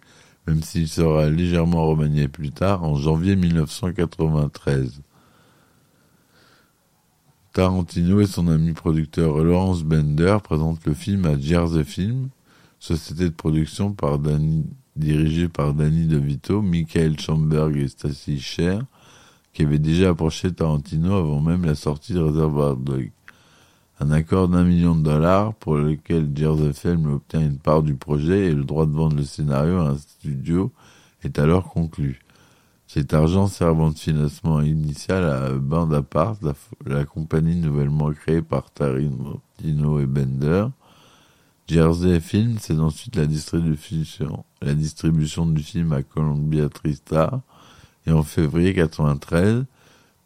même 0.47 0.63
s'il 0.63 0.87
sera 0.87 1.29
légèrement 1.29 1.85
remanié 1.85 2.29
plus 2.29 2.51
tard, 2.51 2.83
en 2.83 2.95
janvier 2.95 3.35
1993. 3.35 5.01
Tarantino 7.51 8.21
et 8.21 8.27
son 8.27 8.47
ami 8.47 8.71
producteur 8.71 9.43
Lawrence 9.43 9.83
Bender 9.83 10.37
présentent 10.41 10.85
le 10.85 10.93
film 10.93 11.25
à 11.25 11.37
Jersey 11.37 11.83
Film, 11.83 12.29
société 12.79 13.25
de 13.25 13.33
production 13.33 13.95
dirigée 14.95 15.49
par 15.49 15.73
Danny 15.73 16.05
DeVito, 16.05 16.61
Michael 16.61 17.19
Chamberg 17.19 17.75
et 17.75 17.87
Stacy 17.87 18.39
Sher, 18.39 18.83
qui 19.53 19.63
avaient 19.63 19.79
déjà 19.79 20.09
approché 20.09 20.53
Tarantino 20.53 21.13
avant 21.13 21.41
même 21.41 21.65
la 21.65 21.75
sortie 21.75 22.13
de 22.13 22.19
Reservoir 22.19 22.77
Dogs. 22.77 23.11
Un 23.99 24.11
accord 24.11 24.47
d'un 24.47 24.63
million 24.63 24.95
de 24.95 25.03
dollars 25.03 25.55
pour 25.55 25.75
lequel 25.75 26.31
Jersey 26.35 26.73
Film 26.73 27.11
obtient 27.13 27.41
une 27.41 27.57
part 27.57 27.81
du 27.81 27.95
projet 27.95 28.45
et 28.45 28.53
le 28.53 28.63
droit 28.63 28.85
de 28.85 28.91
vendre 28.91 29.15
le 29.15 29.23
scénario 29.23 29.79
à 29.79 29.89
un 29.89 29.97
studio 29.97 30.71
est 31.23 31.39
alors 31.39 31.71
conclu. 31.71 32.19
Cet 32.85 33.13
argent 33.13 33.47
servant 33.47 33.89
de 33.89 33.97
financement 33.97 34.61
initial 34.61 35.23
à 35.25 35.49
Band 35.51 35.91
Apart, 35.91 36.37
la, 36.85 37.05
compagnie 37.05 37.55
nouvellement 37.55 38.11
créée 38.11 38.41
par 38.41 38.71
Tarantino 38.71 39.99
et 39.99 40.05
Bender. 40.05 40.67
Jersey 41.67 42.19
Film, 42.21 42.57
c'est 42.61 42.79
ensuite 42.79 43.15
la 43.17 43.25
distribution, 43.25 44.45
la 44.61 44.73
distribution 44.73 45.45
du 45.47 45.61
film 45.61 45.91
à 45.91 46.03
Columbia 46.03 46.69
TriStar. 46.69 47.41
Et 48.05 48.11
en 48.11 48.23
février 48.23 48.73
93, 48.73 49.65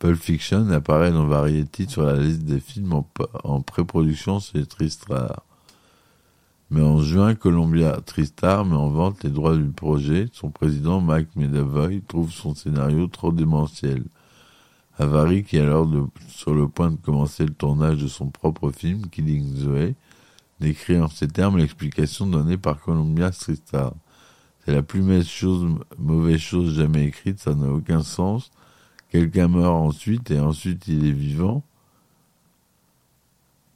Pulp 0.02 0.20
Fiction 0.20 0.68
apparaît 0.72 1.12
dans 1.12 1.28
Variety 1.28 1.88
sur 1.88 2.02
la 2.02 2.16
liste 2.16 2.42
des 2.42 2.60
films 2.60 3.04
en, 3.44 3.62
pré-production 3.62 4.40
chez 4.40 4.66
TriStar. 4.66 5.44
Mais 6.72 6.82
en 6.82 7.04
juin, 7.04 7.36
Columbia 7.36 8.02
TriStar 8.04 8.66
met 8.66 8.76
en 8.76 8.90
vente 8.90 9.24
les 9.24 9.30
droits 9.30 9.56
du 9.56 9.70
projet. 9.70 10.28
Son 10.34 10.50
président, 10.50 11.02
Mike 11.02 11.36
Medavoy, 11.36 12.02
trouve 12.02 12.32
son 12.32 12.56
scénario 12.56 13.06
trop 13.06 13.32
démentiel. 13.32 14.04
Avary, 14.98 15.44
qui 15.44 15.58
est 15.58 15.62
alors 15.62 15.88
sur 16.30 16.56
le 16.56 16.68
point 16.68 16.90
de 16.90 16.96
commencer 16.96 17.46
le 17.46 17.54
tournage 17.54 18.00
de 18.00 18.08
son 18.08 18.30
propre 18.30 18.72
film, 18.72 19.08
Killing 19.08 19.56
Zoe, 19.56 19.94
décrit 20.60 21.00
en 21.00 21.10
ces 21.10 21.28
termes 21.28 21.60
l'explication 21.60 22.26
donnée 22.26 22.58
par 22.58 22.82
Columbia 22.82 23.30
TriStar. 23.30 23.94
C'est 24.66 24.74
la 24.74 24.82
plus 24.82 25.04
mauvaise 25.04 26.40
chose 26.40 26.74
jamais 26.74 27.06
écrite, 27.06 27.40
ça 27.40 27.54
n'a 27.54 27.72
aucun 27.72 28.02
sens. 28.02 28.50
Quelqu'un 29.12 29.50
meurt 29.50 29.74
ensuite 29.74 30.32
et 30.32 30.39
ensuite 30.39 30.88
il 30.88 31.06
est 31.06 31.12
vivant. 31.12 31.63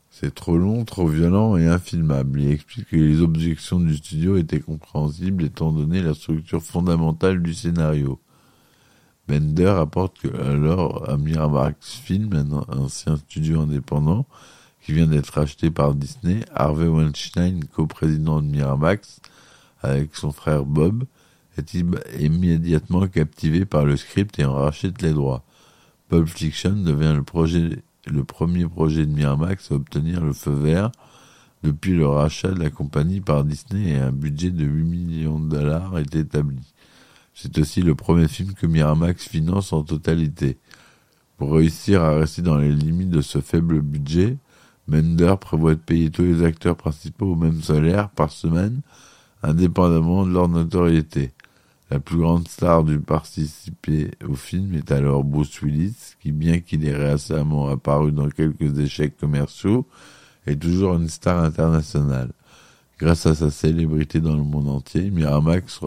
C'est 0.10 0.34
trop 0.34 0.58
long, 0.58 0.86
trop 0.86 1.08
violent 1.08 1.58
et 1.58 1.67
infilmable. 1.67 2.39
Il 2.39 2.52
explique 2.52 2.88
que 2.88 2.95
les 2.95 3.19
objections 3.19 3.82
du 3.82 3.98
studio 3.98 4.38
étaient 4.38 4.62
compréhensibles 4.62 5.43
étant 5.43 5.74
donné 5.74 6.02
la 6.02 6.13
structure 6.13 6.63
fondamentale 6.63 7.43
du 7.43 7.54
scénario. 7.54 8.17
Bender 9.28 9.76
apporte 9.78 10.19
que 10.19 10.34
alors 10.41 11.10
à 11.10 11.17
Miramax 11.17 11.95
Film, 11.95 12.34
un 12.34 12.78
ancien 12.78 13.17
studio 13.17 13.60
indépendant 13.60 14.26
qui 14.82 14.93
vient 14.93 15.08
d'être 15.08 15.38
acheté 15.38 15.69
par 15.69 15.95
Disney, 15.95 16.45
Harvey 16.54 16.88
Weinstein, 16.88 17.65
coprésident 17.65 18.41
de 18.41 18.48
Miramax, 18.48 19.19
avec 19.82 20.15
son 20.15 20.32
frère 20.32 20.63
Bob, 20.63 21.04
est 21.58 21.74
immédiatement 22.20 23.08
captivé 23.08 23.65
par 23.65 23.86
le 23.86 23.98
script 23.98 24.39
et 24.39 24.46
en 24.46 24.54
rachète 24.54 25.02
les 25.02 25.13
droits. 25.13 25.44
Pulp 26.10 26.28
Fiction 26.28 26.76
devient 26.76 27.13
le, 27.15 27.24
projet, 27.24 27.84
le 28.06 28.24
premier 28.24 28.65
projet 28.68 29.06
de 29.06 29.12
Miramax 29.12 29.72
à 29.72 29.76
obtenir 29.76 30.22
le 30.22 30.34
feu 30.34 30.52
vert 30.52 30.91
depuis 31.63 31.94
le 31.94 32.08
rachat 32.08 32.52
de 32.52 32.60
la 32.60 32.70
compagnie 32.70 33.22
par 33.22 33.44
Disney 33.44 33.91
et 33.91 33.98
un 33.98 34.12
budget 34.12 34.52
de 34.52 34.65
8 34.65 34.84
millions 34.84 35.39
de 35.39 35.50
dollars 35.50 35.98
est 35.98 36.15
établi. 36.15 36.74
C'est 37.34 37.58
aussi 37.58 37.82
le 37.82 37.96
premier 37.96 38.28
film 38.28 38.54
que 38.54 38.68
Miramax 38.68 39.28
finance 39.28 39.74
en 39.74 39.84
totalité. 39.84 40.58
Pour 41.38 41.54
réussir 41.54 42.02
à 42.02 42.15
rester 42.15 42.41
dans 42.41 42.58
les 42.58 42.72
limites 42.72 43.10
de 43.10 43.22
ce 43.22 43.41
faible 43.41 43.82
budget, 43.82 44.38
Mender 44.88 45.34
prévoit 45.41 45.74
de 45.74 45.80
payer 45.80 46.12
tous 46.12 46.22
les 46.22 46.44
acteurs 46.44 46.78
principaux 46.78 47.32
au 47.32 47.36
même 47.36 47.62
salaire 47.62 48.10
par 48.10 48.32
semaine, 48.32 48.82
indépendamment 49.41 50.26
de 50.26 50.32
leur 50.32 50.48
notoriété. 50.48 51.34
La 51.91 52.00
plus 52.00 52.17
grande 52.17 52.48
star 52.48 52.84
du 52.84 53.00
participer 53.00 54.10
au 54.28 54.34
film 54.34 54.74
est 54.74 54.91
alors 54.91 55.24
Bruce 55.24 55.62
Willis, 55.62 56.15
qui 56.19 56.32
bien 56.32 56.60
qu'il 56.60 56.84
ait 56.88 56.95
récemment 56.95 57.67
apparu 57.69 58.12
dans 58.12 58.30
quelques 58.30 58.80
échecs 58.80 59.15
commerciaux, 59.17 59.86
est 60.48 60.60
toujours 60.60 60.95
une 60.95 61.10
star 61.10 61.43
internationale. 61.43 62.32
Grâce 62.98 63.28
à 63.28 63.36
sa 63.36 63.52
célébrité 63.52 64.19
dans 64.19 64.36
le 64.36 64.43
monde 64.43 64.69
entier, 64.69 65.12
Miramax 65.12 65.80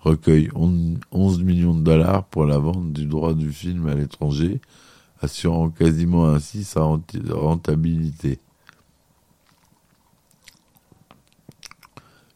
recueille 0.00 0.50
11 0.54 1.42
millions 1.42 1.74
de 1.74 1.82
dollars 1.82 2.24
pour 2.24 2.44
la 2.44 2.58
vente 2.58 2.92
du 2.92 3.06
droit 3.06 3.32
du 3.32 3.50
film 3.50 3.86
à 3.88 3.94
l'étranger, 3.94 4.60
assurant 5.22 5.70
quasiment 5.70 6.28
ainsi 6.28 6.64
sa 6.64 6.82
rentabilité. 6.82 8.40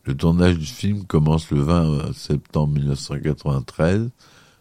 Le 0.07 0.17
tournage 0.17 0.57
du 0.57 0.67
film 0.67 1.03
commence 1.03 1.51
le 1.51 1.63
20 1.63 2.13
septembre 2.13 2.75
1993, 2.75 4.09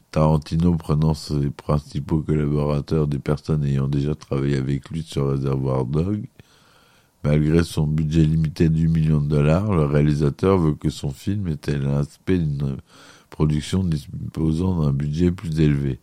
Tarantino 0.09 0.73
prenant 0.73 1.13
ses 1.13 1.51
principaux 1.51 2.23
collaborateurs 2.23 3.05
des 3.05 3.19
personnes 3.19 3.63
ayant 3.63 3.87
déjà 3.87 4.15
travaillé 4.15 4.57
avec 4.57 4.89
lui 4.89 5.03
sur 5.03 5.27
Reservoir 5.27 5.85
Dog. 5.85 6.25
Malgré 7.23 7.63
son 7.63 7.85
budget 7.85 8.23
limité 8.23 8.69
de 8.69 8.79
8 8.79 8.87
millions 8.87 9.21
de 9.21 9.27
dollars, 9.27 9.71
le 9.71 9.85
réalisateur 9.85 10.57
veut 10.57 10.73
que 10.73 10.89
son 10.89 11.11
film 11.11 11.47
ait 11.47 11.77
l'aspect 11.77 12.39
d'une 12.39 12.77
production 13.29 13.83
disposant 13.83 14.81
d'un 14.81 14.93
budget 14.93 15.29
plus 15.29 15.59
élevé. 15.59 15.99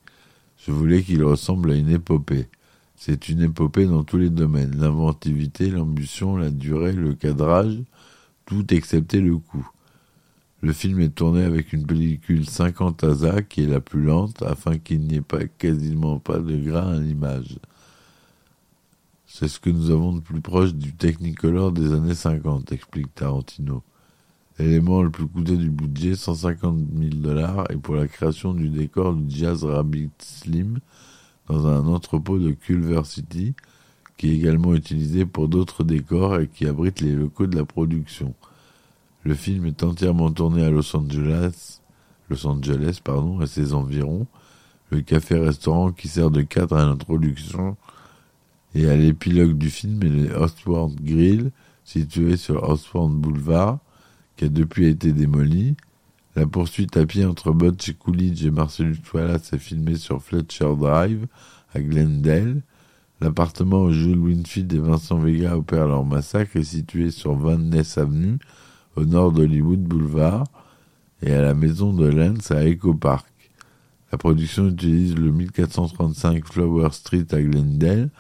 Je 0.57 0.71
voulais 0.71 1.03
qu'il 1.03 1.25
ressemble 1.25 1.73
à 1.73 1.75
une 1.75 1.91
épopée. 1.91 2.47
C'est 2.95 3.29
une 3.29 3.43
épopée 3.43 3.87
dans 3.87 4.05
tous 4.05 4.19
les 4.19 4.31
domaines, 4.31 4.79
l'inventivité, 4.79 5.69
l'ambition, 5.69 6.37
la 6.37 6.51
durée, 6.51 6.93
le 6.93 7.15
cadrage, 7.15 7.81
tout 8.47 8.73
excepté 8.73 9.21
le 9.21 9.37
coup. 9.39 9.69
Le 10.63 10.73
film 10.73 11.01
est 11.01 11.15
tourné 11.15 11.43
avec 11.43 11.73
une 11.73 11.87
pellicule 11.87 12.49
50 12.49 13.03
ASA 13.03 13.43
qui 13.43 13.65
est 13.65 13.67
la 13.67 13.81
plus 13.81 14.03
lente 14.03 14.43
afin 14.43 14.79
qu'il 14.79 15.01
n'y 15.01 15.17
ait 15.17 15.21
pas 15.21 15.45
quasiment 15.47 16.19
pas 16.19 16.39
de 16.39 16.57
grain 16.57 16.93
à 16.93 17.01
l'image. 17.01 17.59
C'est 19.27 19.49
ce 19.49 19.59
que 19.59 19.71
nous 19.71 19.91
avons 19.91 20.13
de 20.13 20.21
plus 20.21 20.41
proche 20.41 20.75
du 20.75 20.93
Technicolor 20.93 21.73
des 21.73 21.93
années 21.93 22.15
50, 22.15 22.71
explique 22.71 23.15
Tarantino. 23.15 23.83
L'élément 24.59 25.03
le 25.03 25.11
plus 25.11 25.27
coûteux 25.27 25.57
du 25.57 25.71
budget, 25.71 26.15
150 26.15 26.79
000 26.97 27.15
dollars, 27.15 27.69
est 27.71 27.79
pour 27.79 27.97
la 27.97 28.07
création 28.07 28.53
du 28.53 28.69
décor 28.69 29.15
du 29.15 29.35
Jazz 29.35 29.65
Rabbit 29.65 30.11
Slim 30.19 30.79
dans 31.49 31.67
un 31.67 31.87
entrepôt 31.87 32.39
de 32.39 32.53
Culver 32.53 33.03
City, 33.05 33.55
qui 34.23 34.31
est 34.31 34.37
également 34.37 34.73
utilisé 34.73 35.27
pour 35.27 35.49
d'autres 35.49 35.83
décors 35.83 36.39
et 36.39 36.47
qui 36.47 36.69
abrite 36.69 37.01
les 37.01 37.11
locaux 37.11 37.49
de 37.49 37.57
la 37.57 37.65
production. 37.65 38.35
Le 39.25 39.35
film 39.35 39.67
est 39.67 39.83
entièrement 39.83 40.31
tourné 40.31 40.65
à 40.65 40.71
Los 40.71 40.97
Angeles, 40.97 41.81
Los 42.31 42.47
Angeles 42.47 43.01
pardon, 43.03 43.43
et 43.43 43.49
ses 43.49 43.75
environs. 43.75 44.29
Le 44.91 45.01
café-restaurant 45.01 45.91
qui 45.91 46.07
sert 46.07 46.31
de 46.31 46.43
cadre 46.43 46.77
à 46.77 46.87
l'introduction 46.87 47.77
et 48.77 48.89
à 48.89 48.95
l'épilogue 48.95 49.59
du 49.59 49.71
film 49.71 50.01
est 50.05 50.09
le 50.09 51.03
Grill, 51.03 51.51
situé 51.83 52.37
sur 52.37 52.63
Oswald 52.63 53.11
Boulevard, 53.11 53.81
qui 54.37 54.45
a 54.45 54.49
depuis 54.49 54.87
été 54.87 55.11
démoli. 55.13 55.75
La 56.37 56.47
poursuite 56.47 56.97
à 56.97 57.07
pied 57.07 57.25
entre 57.25 57.51
Butch 57.51 57.93
Coolidge 57.95 58.47
et 58.47 58.53
Marcellus 58.53 59.03
Wallace 59.13 59.53
est 59.53 59.59
filmée 59.59 59.97
sur 59.97 60.23
Fletcher 60.23 60.77
Drive, 60.79 61.27
à 61.75 61.81
Glendale. 61.81 62.63
L'appartement 63.23 63.85
où 63.85 63.93
Jules 63.93 64.19
Winfield 64.19 64.73
et 64.73 64.81
Vincent 64.81 65.17
Vega 65.17 65.57
opèrent 65.57 65.87
leur 65.87 66.05
massacre 66.05 66.57
est 66.57 66.65
situé 66.65 67.13
sur 67.13 67.35
Van 67.35 67.57
Ness 67.57 67.97
Avenue, 67.97 68.41
au 68.97 69.05
nord 69.05 69.31
d'Hollywood 69.31 69.79
Boulevard, 69.79 70.43
et 71.23 71.33
à 71.33 71.41
la 71.41 71.55
maison 71.55 71.93
de 71.93 72.05
Lens 72.05 72.51
à 72.51 72.67
Echo 72.67 72.95
Park. 72.95 73.29
La 74.11 74.19
production 74.19 74.67
utilise 74.67 75.15
le 75.15 75.31
1435 75.31 76.45
Flower 76.47 76.89
Street 76.91 77.27
à 77.31 77.41
Glendale, 77.41 78.11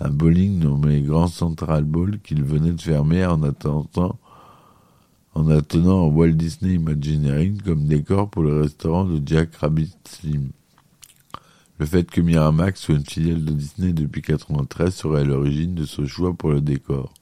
un 0.00 0.10
bowling 0.10 0.58
nommé 0.58 1.02
Grand 1.02 1.28
Central 1.28 1.84
Bowl 1.84 2.18
qu'il 2.18 2.42
venait 2.42 2.72
de 2.72 2.80
fermer 2.80 3.24
en 3.26 3.44
attendant 3.44 4.18
en 5.34 5.50
attenant 5.50 6.08
Walt 6.08 6.32
Disney 6.32 6.74
Imagineering 6.74 7.62
comme 7.62 7.84
décor 7.84 8.28
pour 8.28 8.42
le 8.42 8.62
restaurant 8.62 9.04
de 9.04 9.22
Jack 9.24 9.54
Rabbit 9.54 9.94
Slim. 10.02 10.48
Le 11.78 11.86
fait 11.86 12.10
que 12.10 12.20
Miramax 12.20 12.80
soit 12.80 12.96
une 12.96 13.06
filiale 13.06 13.44
de 13.44 13.52
Disney 13.52 13.92
depuis 13.92 14.20
1993 14.20 14.94
serait 14.94 15.20
à 15.20 15.24
l'origine 15.24 15.76
de 15.76 15.84
ce 15.84 16.06
choix 16.06 16.34
pour 16.34 16.50
le 16.50 16.60
décor. 16.60 17.14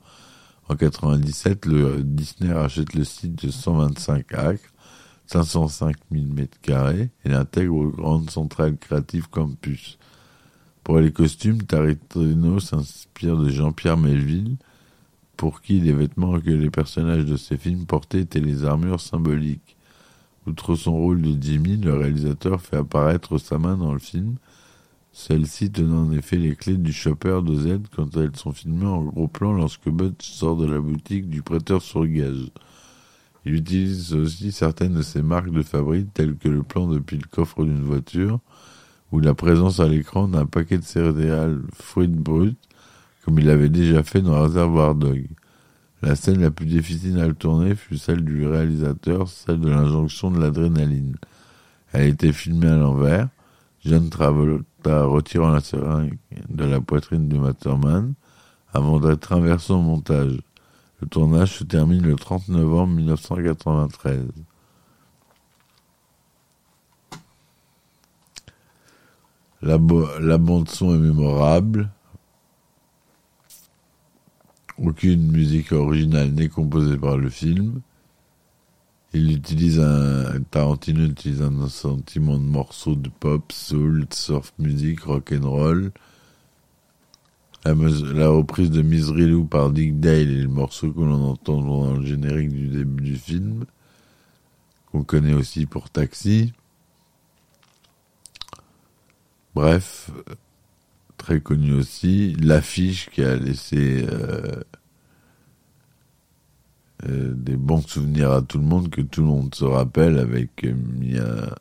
En 0.68 0.74
1997, 0.74 1.66
le 1.66 2.02
Disney 2.02 2.52
rachète 2.52 2.94
le 2.94 3.04
site 3.04 3.44
de 3.44 3.50
125 3.50 4.32
acres, 4.32 4.72
505 5.26 5.94
000 6.10 6.24
m2 6.24 7.08
et 7.24 7.28
l'intègre 7.28 7.74
au 7.74 7.88
Grand 7.88 8.28
Central 8.30 8.78
Creative 8.78 9.28
Campus. 9.28 9.98
Pour 10.82 11.00
les 11.00 11.12
costumes, 11.12 11.62
Tarantino 11.62 12.58
s'inspire 12.58 13.36
de 13.36 13.50
Jean-Pierre 13.50 13.98
Melville, 13.98 14.56
pour 15.36 15.60
qui 15.60 15.80
les 15.80 15.92
vêtements 15.92 16.40
que 16.40 16.50
les 16.50 16.70
personnages 16.70 17.26
de 17.26 17.36
ses 17.36 17.58
films 17.58 17.84
portaient 17.84 18.20
étaient 18.20 18.40
les 18.40 18.64
armures 18.64 19.00
symboliques. 19.00 19.75
Outre 20.46 20.76
son 20.76 20.92
rôle 20.92 21.22
de 21.22 21.36
Jimmy, 21.40 21.76
le 21.76 21.94
réalisateur 21.94 22.60
fait 22.60 22.76
apparaître 22.76 23.38
sa 23.38 23.58
main 23.58 23.76
dans 23.76 23.92
le 23.92 23.98
film, 23.98 24.36
celle-ci 25.12 25.70
tenant 25.70 26.02
en 26.02 26.12
effet 26.12 26.36
les 26.36 26.54
clés 26.54 26.76
du 26.76 26.92
chopper 26.92 27.40
de 27.42 27.54
Z 27.54 27.80
quand 27.96 28.16
elles 28.16 28.36
sont 28.36 28.52
filmées 28.52 28.86
en 28.86 29.02
gros 29.02 29.28
plan 29.28 29.52
lorsque 29.54 29.88
Butch 29.88 30.30
sort 30.30 30.56
de 30.56 30.66
la 30.66 30.78
boutique 30.78 31.28
du 31.28 31.42
prêteur 31.42 31.82
sur 31.82 32.06
gage. 32.06 32.50
Il 33.44 33.54
utilise 33.54 34.12
aussi 34.12 34.52
certaines 34.52 34.94
de 34.94 35.02
ses 35.02 35.22
marques 35.22 35.50
de 35.50 35.62
fabrique, 35.62 36.12
telles 36.12 36.36
que 36.36 36.48
le 36.48 36.62
plan 36.62 36.86
depuis 36.86 37.16
le 37.16 37.26
coffre 37.30 37.64
d'une 37.64 37.82
voiture, 37.82 38.40
ou 39.10 39.20
la 39.20 39.34
présence 39.34 39.80
à 39.80 39.88
l'écran 39.88 40.28
d'un 40.28 40.46
paquet 40.46 40.78
de 40.78 40.84
céréales 40.84 41.62
fruits 41.72 42.08
brutes, 42.08 42.58
comme 43.24 43.38
il 43.38 43.46
l'avait 43.46 43.68
déjà 43.68 44.02
fait 44.02 44.20
dans 44.20 44.42
Reservoir 44.42 44.94
Dog. 44.94 45.26
La 46.02 46.14
scène 46.14 46.40
la 46.40 46.50
plus 46.50 46.66
difficile 46.66 47.18
à 47.20 47.32
tourner 47.32 47.74
fut 47.74 47.96
celle 47.96 48.24
du 48.24 48.46
réalisateur, 48.46 49.28
celle 49.28 49.60
de 49.60 49.70
l'injonction 49.70 50.30
de 50.30 50.38
l'adrénaline. 50.38 51.16
Elle 51.92 52.08
été 52.08 52.32
filmée 52.32 52.68
à 52.68 52.76
l'envers, 52.76 53.28
John 53.84 54.10
Travolta 54.10 55.04
retirant 55.04 55.50
la 55.50 55.60
seringue 55.60 56.18
de 56.48 56.64
la 56.64 56.80
poitrine 56.80 57.28
du 57.28 57.38
Matterman, 57.38 58.14
avant 58.72 59.00
d'être 59.00 59.32
inversé 59.32 59.72
au 59.72 59.80
montage. 59.80 60.38
Le 61.00 61.08
tournage 61.08 61.58
se 61.58 61.64
termine 61.64 62.02
le 62.02 62.16
30 62.16 62.48
novembre 62.48 62.94
1993. 62.94 64.26
La, 69.62 69.78
la 70.20 70.38
bande-son 70.38 70.94
est 70.94 70.98
mémorable. 70.98 71.90
Aucune 74.82 75.30
musique 75.30 75.72
originale 75.72 76.32
n'est 76.32 76.48
composée 76.48 76.98
par 76.98 77.16
le 77.16 77.30
film. 77.30 77.80
Il 79.14 79.32
utilise 79.32 79.80
un, 79.80 80.42
Tarantino 80.50 81.06
utilise 81.06 81.40
un 81.40 81.68
sentiment 81.68 82.36
de 82.36 82.44
morceaux 82.44 82.94
de 82.94 83.08
pop, 83.08 83.50
soul, 83.52 84.06
surf 84.10 84.52
music, 84.58 85.00
rock 85.00 85.32
and 85.32 85.48
roll. 85.48 85.92
La, 87.64 87.72
la, 87.72 88.28
reprise 88.28 88.70
de 88.70 88.82
Misery 88.82 89.26
Lou 89.26 89.44
par 89.46 89.70
Dick 89.70 89.98
Dale 89.98 90.30
et 90.30 90.42
le 90.42 90.48
morceau 90.48 90.92
que 90.92 91.00
l'on 91.00 91.30
entend 91.30 91.62
dans 91.62 91.94
le 91.94 92.04
générique 92.04 92.50
du 92.50 92.68
début 92.68 93.02
du 93.02 93.16
film, 93.16 93.64
qu'on 94.92 95.02
connaît 95.02 95.32
aussi 95.32 95.64
pour 95.64 95.88
Taxi. 95.88 96.52
Bref, 99.54 100.10
très 101.26 101.40
connu 101.40 101.72
aussi. 101.72 102.36
L'affiche 102.40 103.10
qui 103.10 103.20
a 103.20 103.34
laissé 103.34 104.06
euh, 104.08 104.62
euh, 107.08 107.32
des 107.34 107.56
bons 107.56 107.84
souvenirs 107.84 108.30
à 108.30 108.42
tout 108.42 108.58
le 108.58 108.64
monde, 108.64 108.90
que 108.90 109.00
tout 109.00 109.22
le 109.22 109.26
monde 109.26 109.52
se 109.52 109.64
rappelle, 109.64 110.20
avec 110.20 110.64
Mia, 110.64 111.56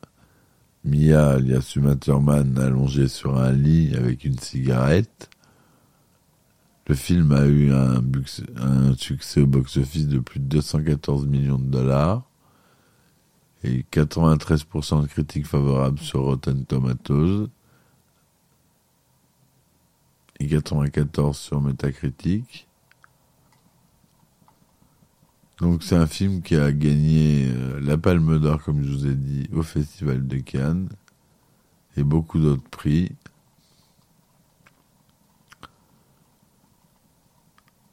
Mia 0.84 1.30
alias 1.30 1.72
Uma 1.74 1.96
Thurman 1.96 2.56
allongée 2.58 3.08
sur 3.08 3.38
un 3.38 3.50
lit 3.50 3.96
avec 3.96 4.24
une 4.24 4.38
cigarette. 4.38 5.30
Le 6.86 6.94
film 6.94 7.32
a 7.32 7.46
eu 7.46 7.72
un, 7.72 8.00
un 8.58 8.94
succès 8.94 9.40
au 9.40 9.48
box-office 9.48 10.06
de 10.06 10.20
plus 10.20 10.38
de 10.38 10.44
214 10.44 11.26
millions 11.26 11.58
de 11.58 11.68
dollars 11.68 12.22
et 13.64 13.84
93% 13.92 15.02
de 15.02 15.08
critiques 15.08 15.48
favorables 15.48 15.98
sur 15.98 16.20
Rotten 16.20 16.64
Tomatoes 16.64 17.48
et 20.40 20.46
94 20.46 21.36
sur 21.36 21.60
Metacritic. 21.60 22.66
Donc 25.60 25.82
c'est 25.82 25.96
un 25.96 26.06
film 26.06 26.42
qui 26.42 26.54
a 26.54 26.70
gagné 26.70 27.48
euh, 27.48 27.80
la 27.80 27.96
Palme 27.96 28.38
d'Or, 28.38 28.62
comme 28.62 28.82
je 28.84 28.90
vous 28.90 29.06
ai 29.06 29.14
dit, 29.14 29.48
au 29.54 29.62
Festival 29.62 30.26
de 30.26 30.36
Cannes 30.38 30.88
et 31.96 32.04
beaucoup 32.04 32.38
d'autres 32.38 32.68
prix. 32.68 33.12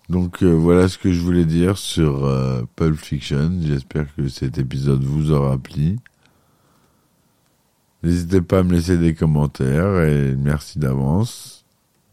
Donc 0.09 0.43
euh, 0.43 0.51
voilà 0.51 0.89
ce 0.89 0.97
que 0.97 1.13
je 1.13 1.21
voulais 1.21 1.45
dire 1.45 1.77
sur 1.77 2.25
euh, 2.25 2.63
Pulp 2.75 2.97
Fiction. 2.97 3.59
J'espère 3.61 4.13
que 4.13 4.27
cet 4.27 4.57
épisode 4.57 5.03
vous 5.03 5.31
aura 5.31 5.57
plu. 5.57 5.97
N'hésitez 8.03 8.41
pas 8.41 8.59
à 8.59 8.63
me 8.63 8.73
laisser 8.73 8.97
des 8.97 9.15
commentaires 9.15 10.03
et 10.03 10.35
merci 10.35 10.77
d'avance. 10.77 11.62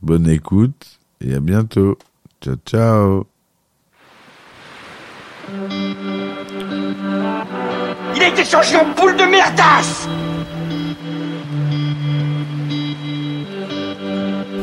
Bonne 0.03 0.31
écoute 0.31 0.99
et 1.21 1.35
à 1.35 1.41
bientôt. 1.41 1.99
Ciao 2.43 2.57
ciao. 2.65 3.27
Il 8.17 8.23
a 8.23 8.29
été 8.29 8.45
changé 8.45 8.77
en 8.77 8.87
boule 8.95 9.17
de 9.17 9.25
merdasse 9.25 10.09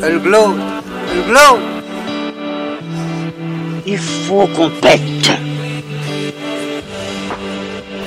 Elle 0.04 0.20
glow, 0.20 0.56
elle 1.12 1.24
glow. 1.26 1.60
Il 3.86 3.98
faut 3.98 4.48
qu'on 4.48 4.70
pète. 4.70 5.32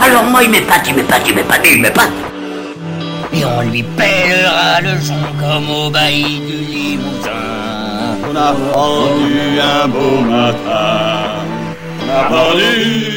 Alors 0.01 0.25
moi 0.25 0.43
il 0.43 0.51
m'épate, 0.51 0.89
il 0.89 0.95
m'épate, 0.95 1.29
il 1.29 1.35
m'épate, 1.35 1.67
il 1.71 1.81
m'épate. 1.81 2.30
Et 3.33 3.45
on 3.45 3.61
lui 3.63 3.83
pèlera 3.83 4.81
le 4.81 5.01
son 5.01 5.15
comme 5.39 5.71
au 5.71 5.91
bailli 5.91 6.41
du 6.41 6.59
Limousin. 6.73 7.31
On 8.29 8.37
a 8.37 8.53
vendu 8.53 9.61
un 9.61 9.89
beau 9.89 10.21
matin. 10.21 10.97
On 12.03 12.11
a 12.11 12.29
vendu 12.29 13.10